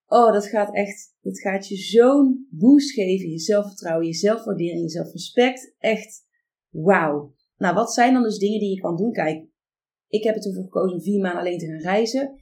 Oh, 0.10 0.34
dat 0.34 0.46
gaat 0.46 0.76
echt, 0.76 1.16
dat 1.22 1.40
gaat 1.40 1.68
je 1.68 1.76
zo'n 1.76 2.48
boost 2.50 2.92
geven. 2.92 3.30
Je 3.30 3.40
zelfvertrouwen, 3.40 4.08
je 4.08 4.14
zelfwaardering, 4.14 4.82
je 4.82 4.90
zelfrespect. 4.90 5.76
Echt 5.80 6.26
wauw. 6.70 7.34
Nou, 7.58 7.76
wat 7.76 7.94
zijn 7.94 8.14
dan 8.14 8.24
dus 8.24 8.38
dingen 8.38 8.60
die 8.60 8.76
je 8.76 8.82
kan 8.82 8.98
doen? 8.98 9.12
Kijk, 9.12 9.46
ik 10.08 10.24
heb 10.24 10.36
ervoor 10.36 10.64
gekozen 10.64 10.96
om 10.96 11.02
vier 11.02 11.22
maanden 11.22 11.40
alleen 11.40 11.58
te 11.58 11.66
gaan 11.66 11.82
reizen. 11.82 12.40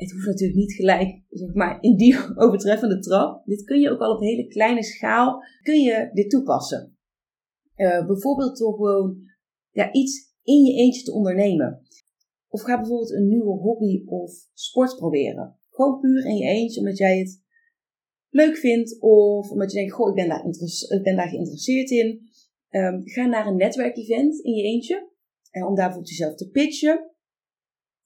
Het 0.00 0.10
hoeft 0.12 0.26
natuurlijk 0.26 0.58
niet 0.58 0.72
gelijk, 0.72 1.22
zeg 1.30 1.54
maar, 1.54 1.78
in 1.80 1.96
die 1.96 2.16
overtreffende 2.42 2.98
trap. 2.98 3.46
Dit 3.46 3.64
kun 3.64 3.80
je 3.80 3.90
ook 3.90 4.00
al 4.00 4.14
op 4.14 4.20
hele 4.20 4.46
kleine 4.46 4.82
schaal, 4.82 5.42
kun 5.62 5.80
je 5.80 6.10
dit 6.12 6.30
toepassen. 6.30 6.96
Uh, 7.76 8.06
bijvoorbeeld 8.06 8.58
door 8.58 8.74
gewoon 8.74 9.16
ja, 9.70 9.92
iets 9.92 10.34
in 10.42 10.64
je 10.64 10.74
eentje 10.74 11.02
te 11.02 11.12
ondernemen. 11.12 11.82
Of 12.48 12.62
ga 12.62 12.76
bijvoorbeeld 12.76 13.10
een 13.10 13.28
nieuwe 13.28 13.58
hobby 13.58 14.02
of 14.06 14.32
sport 14.52 14.96
proberen. 14.96 15.58
Gewoon 15.70 16.00
puur 16.00 16.26
in 16.26 16.36
je 16.36 16.48
eentje, 16.48 16.80
omdat 16.80 16.98
jij 16.98 17.18
het 17.18 17.42
leuk 18.28 18.56
vindt. 18.56 19.00
Of 19.00 19.50
omdat 19.50 19.70
je 19.72 19.78
denkt, 19.78 19.92
goh, 19.92 20.08
ik 20.08 20.14
ben 21.02 21.16
daar, 21.16 21.28
geïnteresseerd 21.28 21.90
in. 21.90 22.28
Um, 22.70 23.00
ga 23.04 23.26
naar 23.26 23.46
een 23.46 23.56
netwerkevent 23.56 24.38
in 24.44 24.52
je 24.52 24.62
eentje. 24.62 25.08
En 25.50 25.66
om 25.66 25.74
daar 25.74 25.84
bijvoorbeeld 25.84 26.16
jezelf 26.16 26.34
te 26.34 26.50
pitchen. 26.50 27.10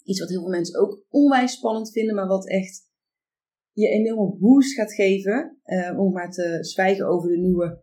Iets 0.05 0.21
wat 0.21 0.29
heel 0.29 0.41
veel 0.41 0.51
mensen 0.51 0.81
ook 0.81 1.05
onwijs 1.09 1.53
spannend 1.53 1.93
vinden, 1.93 2.15
maar 2.15 2.27
wat 2.27 2.49
echt 2.49 2.93
je 3.73 3.89
een 3.89 4.07
enorme 4.07 4.37
boost 4.39 4.75
gaat 4.75 4.93
geven. 4.93 5.59
Uh, 5.65 5.99
om 5.99 6.13
maar 6.13 6.31
te 6.31 6.59
zwijgen 6.61 7.07
over 7.07 7.29
de 7.29 7.39
nieuwe, 7.39 7.83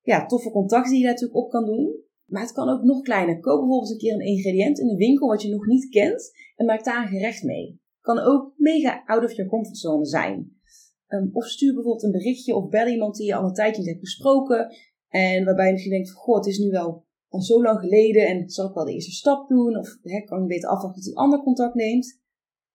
ja, 0.00 0.26
toffe 0.26 0.50
contacten 0.50 0.90
die 0.90 1.00
je 1.00 1.04
daar 1.04 1.14
natuurlijk 1.14 1.44
op 1.44 1.50
kan 1.50 1.64
doen. 1.64 2.00
Maar 2.24 2.42
het 2.42 2.52
kan 2.52 2.68
ook 2.68 2.82
nog 2.82 3.00
kleiner. 3.00 3.40
Koop 3.40 3.58
bijvoorbeeld 3.60 3.90
een 3.90 3.98
keer 3.98 4.14
een 4.14 4.26
ingrediënt 4.26 4.78
in 4.78 4.86
de 4.86 4.96
winkel 4.96 5.28
wat 5.28 5.42
je 5.42 5.48
nog 5.48 5.66
niet 5.66 5.88
kent 5.88 6.30
en 6.56 6.66
maak 6.66 6.84
daar 6.84 7.02
een 7.02 7.08
gerecht 7.08 7.42
mee. 7.42 7.80
Kan 8.00 8.18
ook 8.18 8.52
mega 8.56 9.02
out 9.06 9.24
of 9.24 9.32
your 9.32 9.50
comfort 9.50 9.78
zone 9.78 10.06
zijn. 10.06 10.60
Um, 11.08 11.30
of 11.32 11.44
stuur 11.44 11.74
bijvoorbeeld 11.74 12.04
een 12.04 12.10
berichtje 12.10 12.54
of 12.54 12.68
bel 12.68 12.86
iemand 12.86 13.16
die 13.16 13.26
je 13.26 13.34
al 13.34 13.44
een 13.44 13.54
tijdje 13.54 13.80
niet 13.80 13.90
hebt 13.90 14.00
gesproken. 14.00 14.74
En 15.08 15.44
waarbij 15.44 15.66
je 15.66 15.72
misschien 15.72 15.92
denkt 15.92 16.10
goh, 16.10 16.36
het 16.36 16.46
is 16.46 16.58
nu 16.58 16.70
wel 16.70 17.06
al 17.32 17.40
zo 17.40 17.62
lang 17.62 17.80
geleden 17.80 18.26
en 18.26 18.50
zal 18.50 18.68
ik 18.68 18.74
wel 18.74 18.84
de 18.84 18.92
eerste 18.92 19.10
stap 19.10 19.48
doen? 19.48 19.76
Of 19.76 19.98
hè, 20.02 20.20
kan 20.20 20.40
je 20.40 20.46
beter 20.46 20.68
afwachten 20.68 21.02
tot 21.02 21.12
een 21.12 21.18
ander 21.18 21.42
contact 21.42 21.74
neemt? 21.74 22.20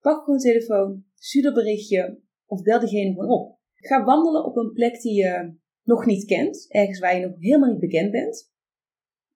Pak 0.02 0.20
gewoon 0.20 0.36
een 0.36 0.52
telefoon, 0.52 1.04
stuur 1.16 1.44
dat 1.44 1.54
berichtje 1.54 2.22
of 2.46 2.62
bel 2.62 2.80
diegene 2.80 3.14
gewoon 3.14 3.30
op. 3.30 3.58
Ga 3.74 4.04
wandelen 4.04 4.46
op 4.46 4.56
een 4.56 4.72
plek 4.72 5.02
die 5.02 5.14
je 5.14 5.56
nog 5.84 6.06
niet 6.06 6.26
kent, 6.26 6.66
ergens 6.70 7.00
waar 7.00 7.20
je 7.20 7.26
nog 7.26 7.36
helemaal 7.40 7.70
niet 7.70 7.80
bekend 7.80 8.12
bent. 8.12 8.52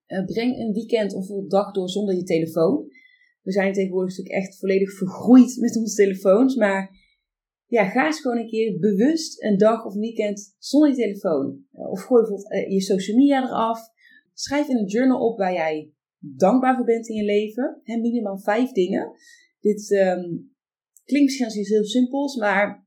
Uh, 0.06 0.24
breng 0.24 0.58
een 0.58 0.72
weekend 0.72 1.14
of 1.14 1.28
een 1.28 1.48
dag 1.48 1.72
door 1.72 1.88
zonder 1.88 2.14
je 2.14 2.22
telefoon. 2.22 2.86
We 3.42 3.52
zijn 3.52 3.72
tegenwoordig 3.72 4.16
natuurlijk 4.16 4.44
echt 4.44 4.58
volledig 4.58 4.92
vergroeid 4.92 5.56
met 5.56 5.76
onze 5.76 5.94
telefoons. 5.94 6.54
Maar 6.54 7.00
ja, 7.66 7.84
ga 7.88 8.06
eens 8.06 8.20
gewoon 8.20 8.38
een 8.38 8.48
keer 8.48 8.78
bewust 8.78 9.42
een 9.42 9.58
dag 9.58 9.84
of 9.84 9.94
een 9.94 10.00
weekend 10.00 10.54
zonder 10.58 10.88
je 10.88 10.96
telefoon. 10.96 11.64
Of 11.70 12.00
gooi 12.00 12.20
bijvoorbeeld 12.20 12.52
eh, 12.52 12.70
je 12.70 12.80
social 12.80 13.16
media 13.16 13.42
eraf. 13.42 13.80
Schrijf 14.34 14.68
in 14.68 14.76
een 14.76 14.86
journal 14.86 15.28
op 15.28 15.38
waar 15.38 15.52
jij 15.52 15.92
dankbaar 16.18 16.76
voor 16.76 16.84
bent 16.84 17.08
in 17.08 17.16
je 17.16 17.24
leven. 17.24 17.80
Minimaal 17.84 18.38
vijf 18.38 18.70
dingen. 18.70 19.12
Dit 19.60 19.90
um, 19.90 20.54
klinkt 21.04 21.26
misschien 21.26 21.44
als 21.44 21.56
iets 21.56 21.68
heel 21.68 21.84
simpels, 21.84 22.36
maar 22.36 22.86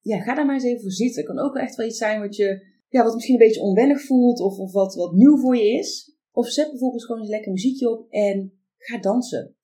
ja, 0.00 0.18
ga 0.20 0.34
daar 0.34 0.46
maar 0.46 0.54
eens 0.54 0.64
even 0.64 0.80
voor 0.80 0.90
zitten. 0.90 1.24
Het 1.24 1.34
kan 1.34 1.44
ook 1.44 1.56
echt 1.56 1.76
wel 1.76 1.86
iets 1.86 1.98
zijn 1.98 2.20
wat 2.20 2.36
je, 2.36 2.66
ja, 2.88 3.04
wat 3.04 3.14
misschien 3.14 3.40
een 3.40 3.46
beetje 3.46 3.62
onwennig 3.62 4.00
voelt 4.00 4.40
of, 4.40 4.58
of 4.58 4.72
wat, 4.72 4.94
wat 4.94 5.12
nieuw 5.12 5.38
voor 5.38 5.56
je 5.56 5.78
is. 5.78 6.16
Of 6.32 6.48
zet 6.48 6.70
bijvoorbeeld 6.70 7.04
gewoon 7.04 7.20
eens 7.20 7.30
lekker 7.30 7.52
muziekje 7.52 7.90
op 7.90 8.10
en 8.10 8.52
ga 8.76 8.98
dansen. 8.98 9.56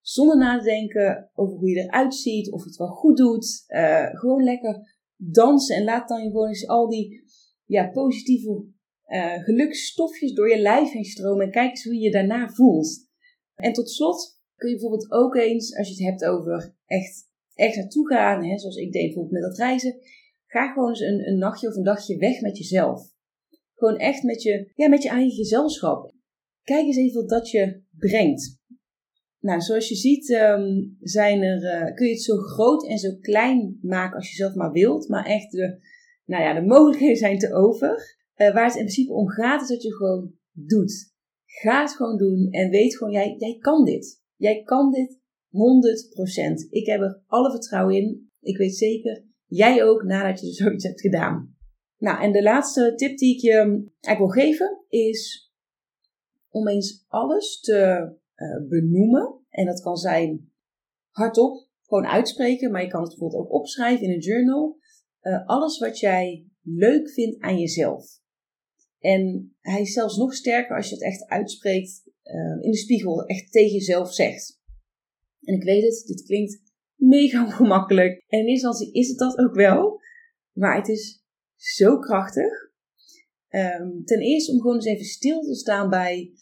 Zonder 0.00 0.38
na 0.38 0.58
te 0.58 0.64
denken 0.64 1.30
over 1.34 1.58
hoe 1.58 1.68
je 1.68 1.82
eruit 1.82 2.14
ziet, 2.14 2.52
of 2.52 2.64
het 2.64 2.76
wel 2.76 2.88
goed 2.88 3.16
doet. 3.16 3.64
Uh, 3.68 4.06
gewoon 4.10 4.42
lekker 4.42 4.96
dansen 5.16 5.76
en 5.76 5.84
laat 5.84 6.08
dan 6.08 6.20
gewoon 6.20 6.48
eens 6.48 6.66
al 6.66 6.88
die 6.88 7.24
ja, 7.64 7.90
positieve 7.90 8.64
uh, 9.08 9.42
geluksstofjes 9.42 10.32
door 10.32 10.50
je 10.50 10.58
lijf 10.58 10.92
heen 10.92 11.04
stromen. 11.04 11.44
En 11.44 11.50
kijk 11.50 11.70
eens 11.70 11.84
hoe 11.84 11.94
je 11.94 12.00
je 12.00 12.10
daarna 12.10 12.48
voelt. 12.48 13.08
En 13.54 13.72
tot 13.72 13.90
slot 13.90 14.40
kun 14.56 14.68
je 14.68 14.74
bijvoorbeeld 14.74 15.12
ook 15.12 15.34
eens, 15.34 15.76
als 15.76 15.88
je 15.88 15.94
het 15.94 16.10
hebt 16.10 16.24
over 16.24 16.74
echt, 16.86 17.28
echt 17.54 17.76
naartoe 17.76 18.08
gaan, 18.08 18.44
hè, 18.44 18.58
zoals 18.58 18.76
ik 18.76 18.92
deed 18.92 19.04
bijvoorbeeld 19.04 19.32
met 19.32 19.42
dat 19.42 19.58
reizen. 19.58 19.96
Ga 20.46 20.72
gewoon 20.72 20.88
eens 20.88 21.00
een, 21.00 21.28
een 21.28 21.38
nachtje 21.38 21.68
of 21.68 21.74
een 21.74 21.82
dagje 21.82 22.18
weg 22.18 22.40
met 22.40 22.58
jezelf. 22.58 23.14
Gewoon 23.74 23.96
echt 23.96 24.22
met 24.22 24.42
je, 24.42 24.72
ja, 24.74 24.88
met 24.88 25.02
je 25.02 25.08
eigen 25.08 25.36
gezelschap. 25.36 26.14
Kijk 26.62 26.86
eens 26.86 26.96
even 26.96 27.20
wat 27.20 27.28
dat 27.28 27.50
je 27.50 27.82
brengt. 27.98 28.60
Nou, 29.40 29.60
zoals 29.60 29.88
je 29.88 29.94
ziet 29.94 30.28
um, 30.28 30.96
zijn 31.00 31.42
er, 31.42 31.62
uh, 31.62 31.94
kun 31.94 32.06
je 32.06 32.12
het 32.12 32.22
zo 32.22 32.36
groot 32.36 32.86
en 32.86 32.98
zo 32.98 33.16
klein 33.20 33.78
maken 33.82 34.16
als 34.16 34.30
je 34.30 34.36
zelf 34.36 34.54
maar 34.54 34.72
wilt. 34.72 35.08
Maar 35.08 35.24
echt, 35.24 35.50
de, 35.50 35.78
nou 36.24 36.42
ja, 36.42 36.54
de 36.54 36.66
mogelijkheden 36.66 37.16
zijn 37.16 37.38
te 37.38 37.54
over. 37.54 38.16
Uh, 38.36 38.54
waar 38.54 38.64
het 38.64 38.74
in 38.74 38.80
principe 38.80 39.12
om 39.12 39.28
gaat 39.28 39.62
is 39.62 39.68
dat 39.68 39.82
je 39.82 39.94
gewoon 39.94 40.34
doet. 40.52 41.14
Ga 41.44 41.80
het 41.80 41.92
gewoon 41.92 42.18
doen 42.18 42.50
en 42.50 42.70
weet 42.70 42.96
gewoon, 42.96 43.12
jij, 43.12 43.34
jij 43.38 43.56
kan 43.58 43.84
dit. 43.84 44.22
Jij 44.36 44.62
kan 44.62 44.90
dit 44.90 45.18
100%. 45.48 46.68
Ik 46.70 46.86
heb 46.86 47.00
er 47.00 47.22
alle 47.26 47.50
vertrouwen 47.50 47.94
in. 47.94 48.30
Ik 48.40 48.56
weet 48.56 48.76
zeker, 48.76 49.24
jij 49.46 49.84
ook 49.84 50.02
nadat 50.02 50.40
je 50.40 50.52
zoiets 50.62 50.84
hebt 50.84 51.00
gedaan. 51.00 51.56
Nou, 51.98 52.22
en 52.22 52.32
de 52.32 52.42
laatste 52.42 52.92
tip 52.94 53.18
die 53.18 53.34
ik 53.34 53.40
je 53.40 53.54
eigenlijk 54.00 54.18
wil 54.18 54.44
geven 54.44 54.84
is 54.88 55.52
om 56.48 56.68
eens 56.68 57.04
alles 57.08 57.60
te 57.60 58.12
uh, 58.36 58.68
benoemen. 58.68 59.40
En 59.50 59.66
dat 59.66 59.80
kan 59.80 59.96
zijn 59.96 60.52
hardop, 61.10 61.68
gewoon 61.82 62.06
uitspreken, 62.06 62.70
maar 62.70 62.82
je 62.82 62.88
kan 62.88 63.00
het 63.00 63.08
bijvoorbeeld 63.08 63.42
ook 63.42 63.52
opschrijven 63.52 64.06
in 64.06 64.12
een 64.12 64.20
journal. 64.20 64.78
Uh, 65.22 65.46
alles 65.46 65.78
wat 65.78 65.98
jij 65.98 66.46
leuk 66.62 67.10
vindt 67.10 67.40
aan 67.40 67.58
jezelf. 67.58 68.24
En 68.98 69.54
hij 69.60 69.80
is 69.80 69.92
zelfs 69.92 70.16
nog 70.16 70.34
sterker 70.34 70.76
als 70.76 70.88
je 70.88 70.94
het 70.94 71.04
echt 71.04 71.28
uitspreekt 71.28 72.02
uh, 72.22 72.64
in 72.64 72.70
de 72.70 72.76
spiegel, 72.76 73.24
echt 73.24 73.52
tegen 73.52 73.72
jezelf 73.72 74.14
zegt. 74.14 74.60
En 75.42 75.54
ik 75.54 75.62
weet 75.62 75.82
het, 75.82 76.04
dit 76.06 76.22
klinkt 76.22 76.62
mega 76.94 77.44
ongemakkelijk. 77.46 78.24
En 78.28 78.38
in 78.38 78.46
eerste 78.46 78.66
instantie 78.66 78.92
is 78.92 79.08
het 79.08 79.18
dat 79.18 79.38
ook 79.38 79.54
wel. 79.54 80.00
Maar 80.52 80.76
het 80.76 80.88
is 80.88 81.24
zo 81.54 81.98
krachtig. 81.98 82.70
Ehm, 83.48 84.02
ten 84.04 84.20
eerste 84.20 84.52
om 84.52 84.60
gewoon 84.60 84.76
eens 84.76 84.84
even 84.84 85.04
stil 85.04 85.40
te 85.40 85.54
staan 85.54 85.90
bij 85.90 86.32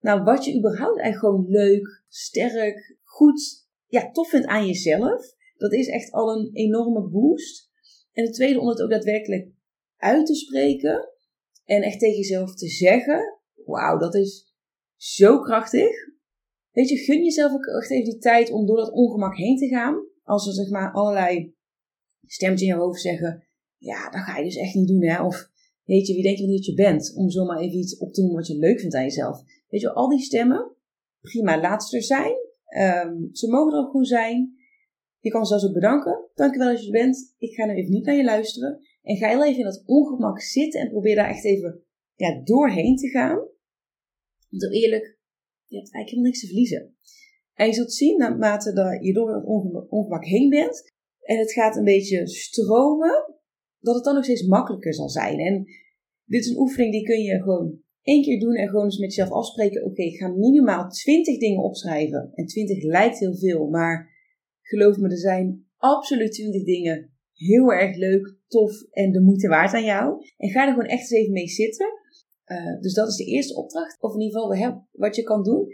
nou, 0.00 0.22
wat 0.22 0.44
je 0.44 0.58
überhaupt 0.58 1.00
eigenlijk 1.00 1.18
gewoon 1.18 1.50
leuk, 1.50 2.02
sterk, 2.08 2.96
goed, 3.02 3.66
ja, 3.86 4.10
tof 4.10 4.28
vindt 4.28 4.46
aan 4.46 4.66
jezelf. 4.66 5.34
Dat 5.56 5.72
is 5.72 5.88
echt 5.88 6.12
al 6.12 6.36
een 6.36 6.50
enorme 6.52 7.08
boost. 7.08 7.70
En 8.12 8.24
het 8.24 8.34
tweede 8.34 8.60
om 8.60 8.68
het 8.68 8.82
ook 8.82 8.90
daadwerkelijk 8.90 9.48
uit 9.96 10.26
te 10.26 10.34
spreken 10.34 11.13
en 11.64 11.82
echt 11.82 11.98
tegen 11.98 12.16
jezelf 12.16 12.54
te 12.54 12.68
zeggen. 12.68 13.40
Wauw, 13.64 13.98
dat 13.98 14.14
is 14.14 14.54
zo 14.96 15.38
krachtig. 15.38 16.12
Weet 16.70 16.88
je, 16.88 16.96
gun 16.96 17.24
jezelf 17.24 17.52
ook 17.52 17.66
echt 17.66 17.90
even 17.90 18.04
die 18.04 18.18
tijd 18.18 18.50
om 18.50 18.66
door 18.66 18.76
dat 18.76 18.92
ongemak 18.92 19.36
heen 19.36 19.56
te 19.56 19.68
gaan. 19.68 20.06
Als 20.22 20.46
er 20.46 20.52
zeg 20.52 20.70
maar 20.70 20.92
allerlei 20.92 21.54
stemmetjes 22.26 22.68
in 22.68 22.74
je 22.74 22.80
hoofd 22.80 23.00
zeggen, 23.00 23.46
ja, 23.76 24.10
dat 24.10 24.20
ga 24.20 24.36
je 24.36 24.44
dus 24.44 24.56
echt 24.56 24.74
niet 24.74 24.88
doen 24.88 25.02
hè. 25.04 25.22
Of 25.22 25.48
weet 25.84 26.06
je, 26.06 26.14
wie 26.14 26.22
denk 26.22 26.38
je 26.38 26.46
dat 26.46 26.64
je 26.64 26.74
bent? 26.74 27.12
Om 27.16 27.30
zomaar 27.30 27.58
even 27.58 27.78
iets 27.78 27.98
op 27.98 28.12
te 28.12 28.20
doen 28.20 28.34
wat 28.34 28.46
je 28.46 28.58
leuk 28.58 28.80
vindt 28.80 28.94
aan 28.94 29.02
jezelf. 29.02 29.42
Weet 29.68 29.80
je, 29.80 29.92
al 29.92 30.08
die 30.08 30.20
stemmen, 30.20 30.76
prima, 31.20 31.60
laat 31.60 31.84
ze 31.84 31.96
er 31.96 32.02
zijn. 32.02 32.34
Ehm, 32.64 33.14
ze 33.32 33.48
mogen 33.48 33.72
er 33.72 33.78
ook 33.78 33.90
gewoon 33.90 34.04
zijn. 34.04 34.54
Je 35.18 35.30
kan 35.30 35.46
zelfs 35.46 35.66
ook 35.66 35.72
bedanken. 35.72 36.30
Dankjewel 36.34 36.68
dat 36.68 36.80
je 36.80 36.86
er 36.86 36.92
bent. 36.92 37.34
Ik 37.38 37.54
ga 37.54 37.64
nu 37.64 37.74
even 37.74 37.90
niet 37.90 38.04
naar 38.04 38.16
je 38.16 38.24
luisteren. 38.24 38.80
En 39.04 39.16
ga 39.16 39.28
heel 39.28 39.44
even 39.44 39.58
in 39.58 39.64
dat 39.64 39.82
ongemak 39.86 40.40
zitten 40.40 40.80
en 40.80 40.90
probeer 40.90 41.14
daar 41.14 41.28
echt 41.28 41.44
even 41.44 41.82
ja, 42.14 42.40
doorheen 42.44 42.96
te 42.96 43.08
gaan. 43.08 43.36
Want 44.48 44.72
eerlijk, 44.72 45.18
je 45.66 45.76
hebt 45.76 45.92
eigenlijk 45.92 46.08
helemaal 46.08 46.30
niks 46.30 46.40
te 46.40 46.46
verliezen. 46.46 46.96
En 47.54 47.66
je 47.66 47.72
zult 47.72 47.92
zien, 47.92 48.16
naarmate 48.16 48.72
dat 48.72 49.04
je 49.04 49.12
door 49.12 49.34
het 49.34 49.44
ongemak 49.88 50.24
heen 50.24 50.48
bent, 50.48 50.92
en 51.20 51.38
het 51.38 51.52
gaat 51.52 51.76
een 51.76 51.84
beetje 51.84 52.28
stromen, 52.28 53.34
dat 53.78 53.94
het 53.94 54.04
dan 54.04 54.14
nog 54.14 54.24
steeds 54.24 54.46
makkelijker 54.46 54.94
zal 54.94 55.08
zijn. 55.08 55.38
En 55.38 55.64
dit 56.24 56.40
is 56.40 56.50
een 56.50 56.58
oefening 56.58 56.92
die 56.92 57.02
kun 57.02 57.22
je 57.22 57.42
gewoon 57.42 57.80
één 58.02 58.22
keer 58.22 58.40
doen 58.40 58.54
en 58.54 58.68
gewoon 58.68 58.84
eens 58.84 58.98
met 58.98 59.14
jezelf 59.14 59.30
afspreken. 59.30 59.84
Oké, 59.84 60.02
ik 60.02 60.16
ga 60.16 60.28
minimaal 60.28 60.88
20 60.88 61.38
dingen 61.38 61.62
opschrijven. 61.62 62.30
En 62.34 62.46
20 62.46 62.82
lijkt 62.82 63.18
heel 63.18 63.36
veel, 63.36 63.68
maar 63.68 64.10
geloof 64.62 64.96
me, 64.96 65.10
er 65.10 65.16
zijn 65.16 65.66
absoluut 65.76 66.32
20 66.32 66.64
dingen 66.64 67.12
heel 67.32 67.72
erg 67.72 67.96
leuk, 67.96 68.36
en 68.90 69.12
de 69.12 69.20
moeite 69.20 69.48
waard 69.48 69.74
aan 69.74 69.84
jou. 69.84 70.24
En 70.36 70.50
ga 70.50 70.66
er 70.66 70.72
gewoon 70.72 70.88
echt 70.88 71.00
eens 71.00 71.10
even 71.10 71.32
mee 71.32 71.48
zitten. 71.48 71.86
Uh, 72.46 72.80
dus 72.80 72.94
dat 72.94 73.08
is 73.08 73.16
de 73.16 73.24
eerste 73.24 73.56
opdracht, 73.56 74.00
of 74.00 74.14
in 74.14 74.20
ieder 74.20 74.40
geval 74.40 74.86
wat 74.92 75.16
je 75.16 75.22
kan 75.22 75.42
doen. 75.42 75.66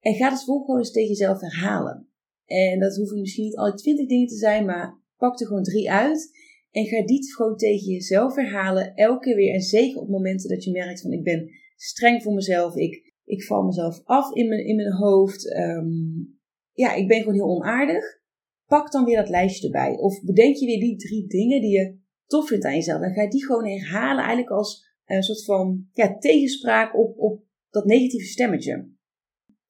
En 0.00 0.14
ga 0.14 0.28
volgende 0.28 0.64
gewoon 0.64 0.78
eens 0.78 0.92
tegen 0.92 1.08
jezelf 1.08 1.40
herhalen. 1.40 2.08
En 2.44 2.80
dat 2.80 2.96
hoeven 2.96 3.20
misschien 3.20 3.44
niet 3.44 3.56
alle 3.56 3.74
20 3.74 4.06
dingen 4.06 4.26
te 4.26 4.36
zijn, 4.36 4.64
maar 4.64 5.00
pak 5.16 5.40
er 5.40 5.46
gewoon 5.46 5.62
drie 5.62 5.90
uit. 5.90 6.30
En 6.70 6.86
ga 6.86 7.04
die 7.04 7.34
gewoon 7.34 7.56
tegen 7.56 7.92
jezelf 7.92 8.34
herhalen, 8.34 8.94
elke 8.94 9.20
keer 9.20 9.36
weer. 9.36 9.54
En 9.54 9.60
zeker 9.60 10.00
op 10.00 10.08
momenten 10.08 10.48
dat 10.48 10.64
je 10.64 10.70
merkt 10.70 11.00
van 11.00 11.12
ik 11.12 11.22
ben 11.22 11.50
streng 11.76 12.22
voor 12.22 12.34
mezelf, 12.34 12.76
ik, 12.76 13.12
ik 13.24 13.42
val 13.42 13.62
mezelf 13.62 14.00
af 14.04 14.34
in 14.34 14.48
mijn, 14.48 14.66
in 14.66 14.76
mijn 14.76 14.92
hoofd. 14.92 15.56
Um, 15.56 16.38
ja, 16.72 16.94
ik 16.94 17.08
ben 17.08 17.18
gewoon 17.18 17.34
heel 17.34 17.56
onaardig. 17.56 18.22
Pak 18.66 18.92
dan 18.92 19.04
weer 19.04 19.16
dat 19.16 19.28
lijstje 19.28 19.66
erbij. 19.66 19.96
Of 19.98 20.22
bedenk 20.22 20.56
je 20.56 20.66
weer 20.66 20.80
die 20.80 20.96
drie 20.96 21.26
dingen 21.26 21.60
die 21.60 21.70
je 21.70 21.98
tof 22.26 22.46
vindt 22.46 22.64
aan 22.64 22.74
jezelf. 22.74 23.00
Dan 23.00 23.12
ga 23.12 23.22
je 23.22 23.28
die 23.28 23.44
gewoon 23.44 23.66
herhalen 23.66 24.18
eigenlijk 24.18 24.50
als 24.50 24.84
een 25.04 25.22
soort 25.22 25.44
van 25.44 25.88
ja, 25.92 26.18
tegenspraak 26.18 26.98
op, 26.98 27.18
op 27.18 27.42
dat 27.70 27.84
negatieve 27.84 28.26
stemmetje. 28.26 28.90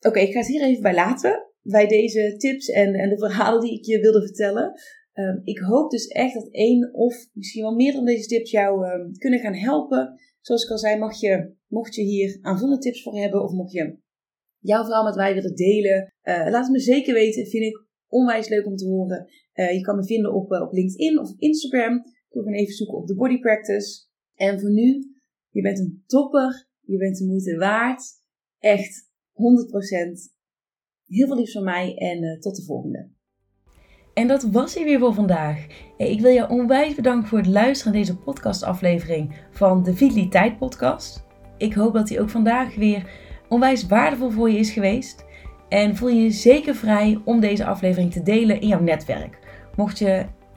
Oké, 0.01 0.21
ik 0.21 0.33
ga 0.33 0.39
het 0.39 0.49
hier 0.49 0.63
even 0.63 0.83
bij 0.83 0.95
laten. 0.95 1.49
Bij 1.63 1.87
deze 1.87 2.37
tips 2.37 2.69
en, 2.69 2.95
en 2.95 3.09
de 3.09 3.19
verhalen 3.19 3.61
die 3.61 3.79
ik 3.79 3.85
je 3.85 4.01
wilde 4.01 4.21
vertellen. 4.21 4.73
Um, 5.15 5.41
ik 5.45 5.59
hoop 5.59 5.91
dus 5.91 6.07
echt 6.07 6.35
dat 6.35 6.49
één 6.51 6.95
of 6.95 7.27
misschien 7.33 7.63
wel 7.63 7.75
meer 7.75 7.93
van 7.93 8.05
deze 8.05 8.27
tips 8.27 8.51
jou 8.51 8.87
um, 8.87 9.13
kunnen 9.19 9.41
gaan 9.41 9.55
helpen. 9.55 10.21
Zoals 10.41 10.65
ik 10.65 10.71
al 10.71 10.79
zei, 10.79 10.99
mag 10.99 11.21
je, 11.21 11.55
mocht 11.67 11.95
je 11.95 12.03
hier 12.03 12.39
aanvullende 12.41 12.81
tips 12.81 13.03
voor 13.03 13.19
hebben 13.19 13.43
of 13.43 13.53
mocht 13.53 13.73
je 13.73 13.99
jouw 14.59 14.85
verhaal 14.85 15.05
met 15.05 15.15
mij 15.15 15.35
willen 15.35 15.55
delen, 15.55 16.13
uh, 16.23 16.51
laat 16.51 16.63
het 16.63 16.73
me 16.73 16.81
zeker 16.81 17.15
weten. 17.15 17.47
Vind 17.47 17.65
ik 17.65 17.87
onwijs 18.09 18.49
leuk 18.49 18.67
om 18.67 18.77
te 18.77 18.87
horen. 18.87 19.27
Uh, 19.55 19.73
je 19.73 19.81
kan 19.81 19.97
me 19.97 20.05
vinden 20.05 20.35
op, 20.35 20.51
op 20.51 20.73
LinkedIn 20.73 21.19
of 21.19 21.35
Instagram. 21.37 22.03
Gaan 22.43 22.53
even 22.53 22.75
zoeken 22.75 22.97
op 22.97 23.07
de 23.07 23.15
Body 23.15 23.39
Practice. 23.39 24.05
En 24.35 24.61
voor 24.61 24.71
nu, 24.71 25.15
je 25.51 25.63
bent 25.63 25.79
een 25.79 26.03
topper. 26.07 26.69
Je 26.81 26.97
bent 26.97 27.19
de 27.19 27.27
moeite 27.27 27.57
waard. 27.57 28.03
Echt 28.59 29.11
100%. 29.33 29.35
Heel 31.05 31.27
veel 31.27 31.37
liefs 31.37 31.53
van 31.53 31.65
mij 31.65 31.95
en 31.97 32.41
tot 32.41 32.57
de 32.57 32.65
volgende. 32.65 33.11
En 34.15 34.29
dat 34.29 34.43
was 34.43 34.75
hij 34.75 34.85
weer 34.85 34.99
voor 34.99 35.15
vandaag. 35.15 35.67
Ik 35.97 36.21
wil 36.21 36.31
je 36.31 36.49
onwijs 36.49 36.95
bedanken 36.95 37.29
voor 37.29 37.39
het 37.39 37.47
luisteren 37.47 37.93
naar 37.93 38.03
deze 38.03 38.17
podcastaflevering 38.17 39.35
van 39.51 39.83
de 39.83 39.95
Vitaliteit 39.95 40.59
Podcast. 40.59 41.25
Ik 41.59 41.75
hoop 41.75 41.95
dat 41.95 42.09
hij 42.09 42.21
ook 42.21 42.31
vandaag 42.31 42.75
weer 42.75 43.11
onwijs 43.49 43.87
waardevol 43.87 44.31
voor 44.31 44.51
je 44.51 44.59
is 44.59 44.71
geweest. 44.71 45.25
En 45.69 45.97
voel 45.97 46.09
je 46.09 46.23
je 46.23 46.31
zeker 46.31 46.75
vrij 46.75 47.21
om 47.25 47.41
deze 47.41 47.65
aflevering 47.65 48.13
te 48.13 48.23
delen 48.23 48.61
in 48.61 48.69
jouw 48.69 48.81
netwerk. 48.81 49.39
Mocht 49.77 49.99
je 49.99 50.27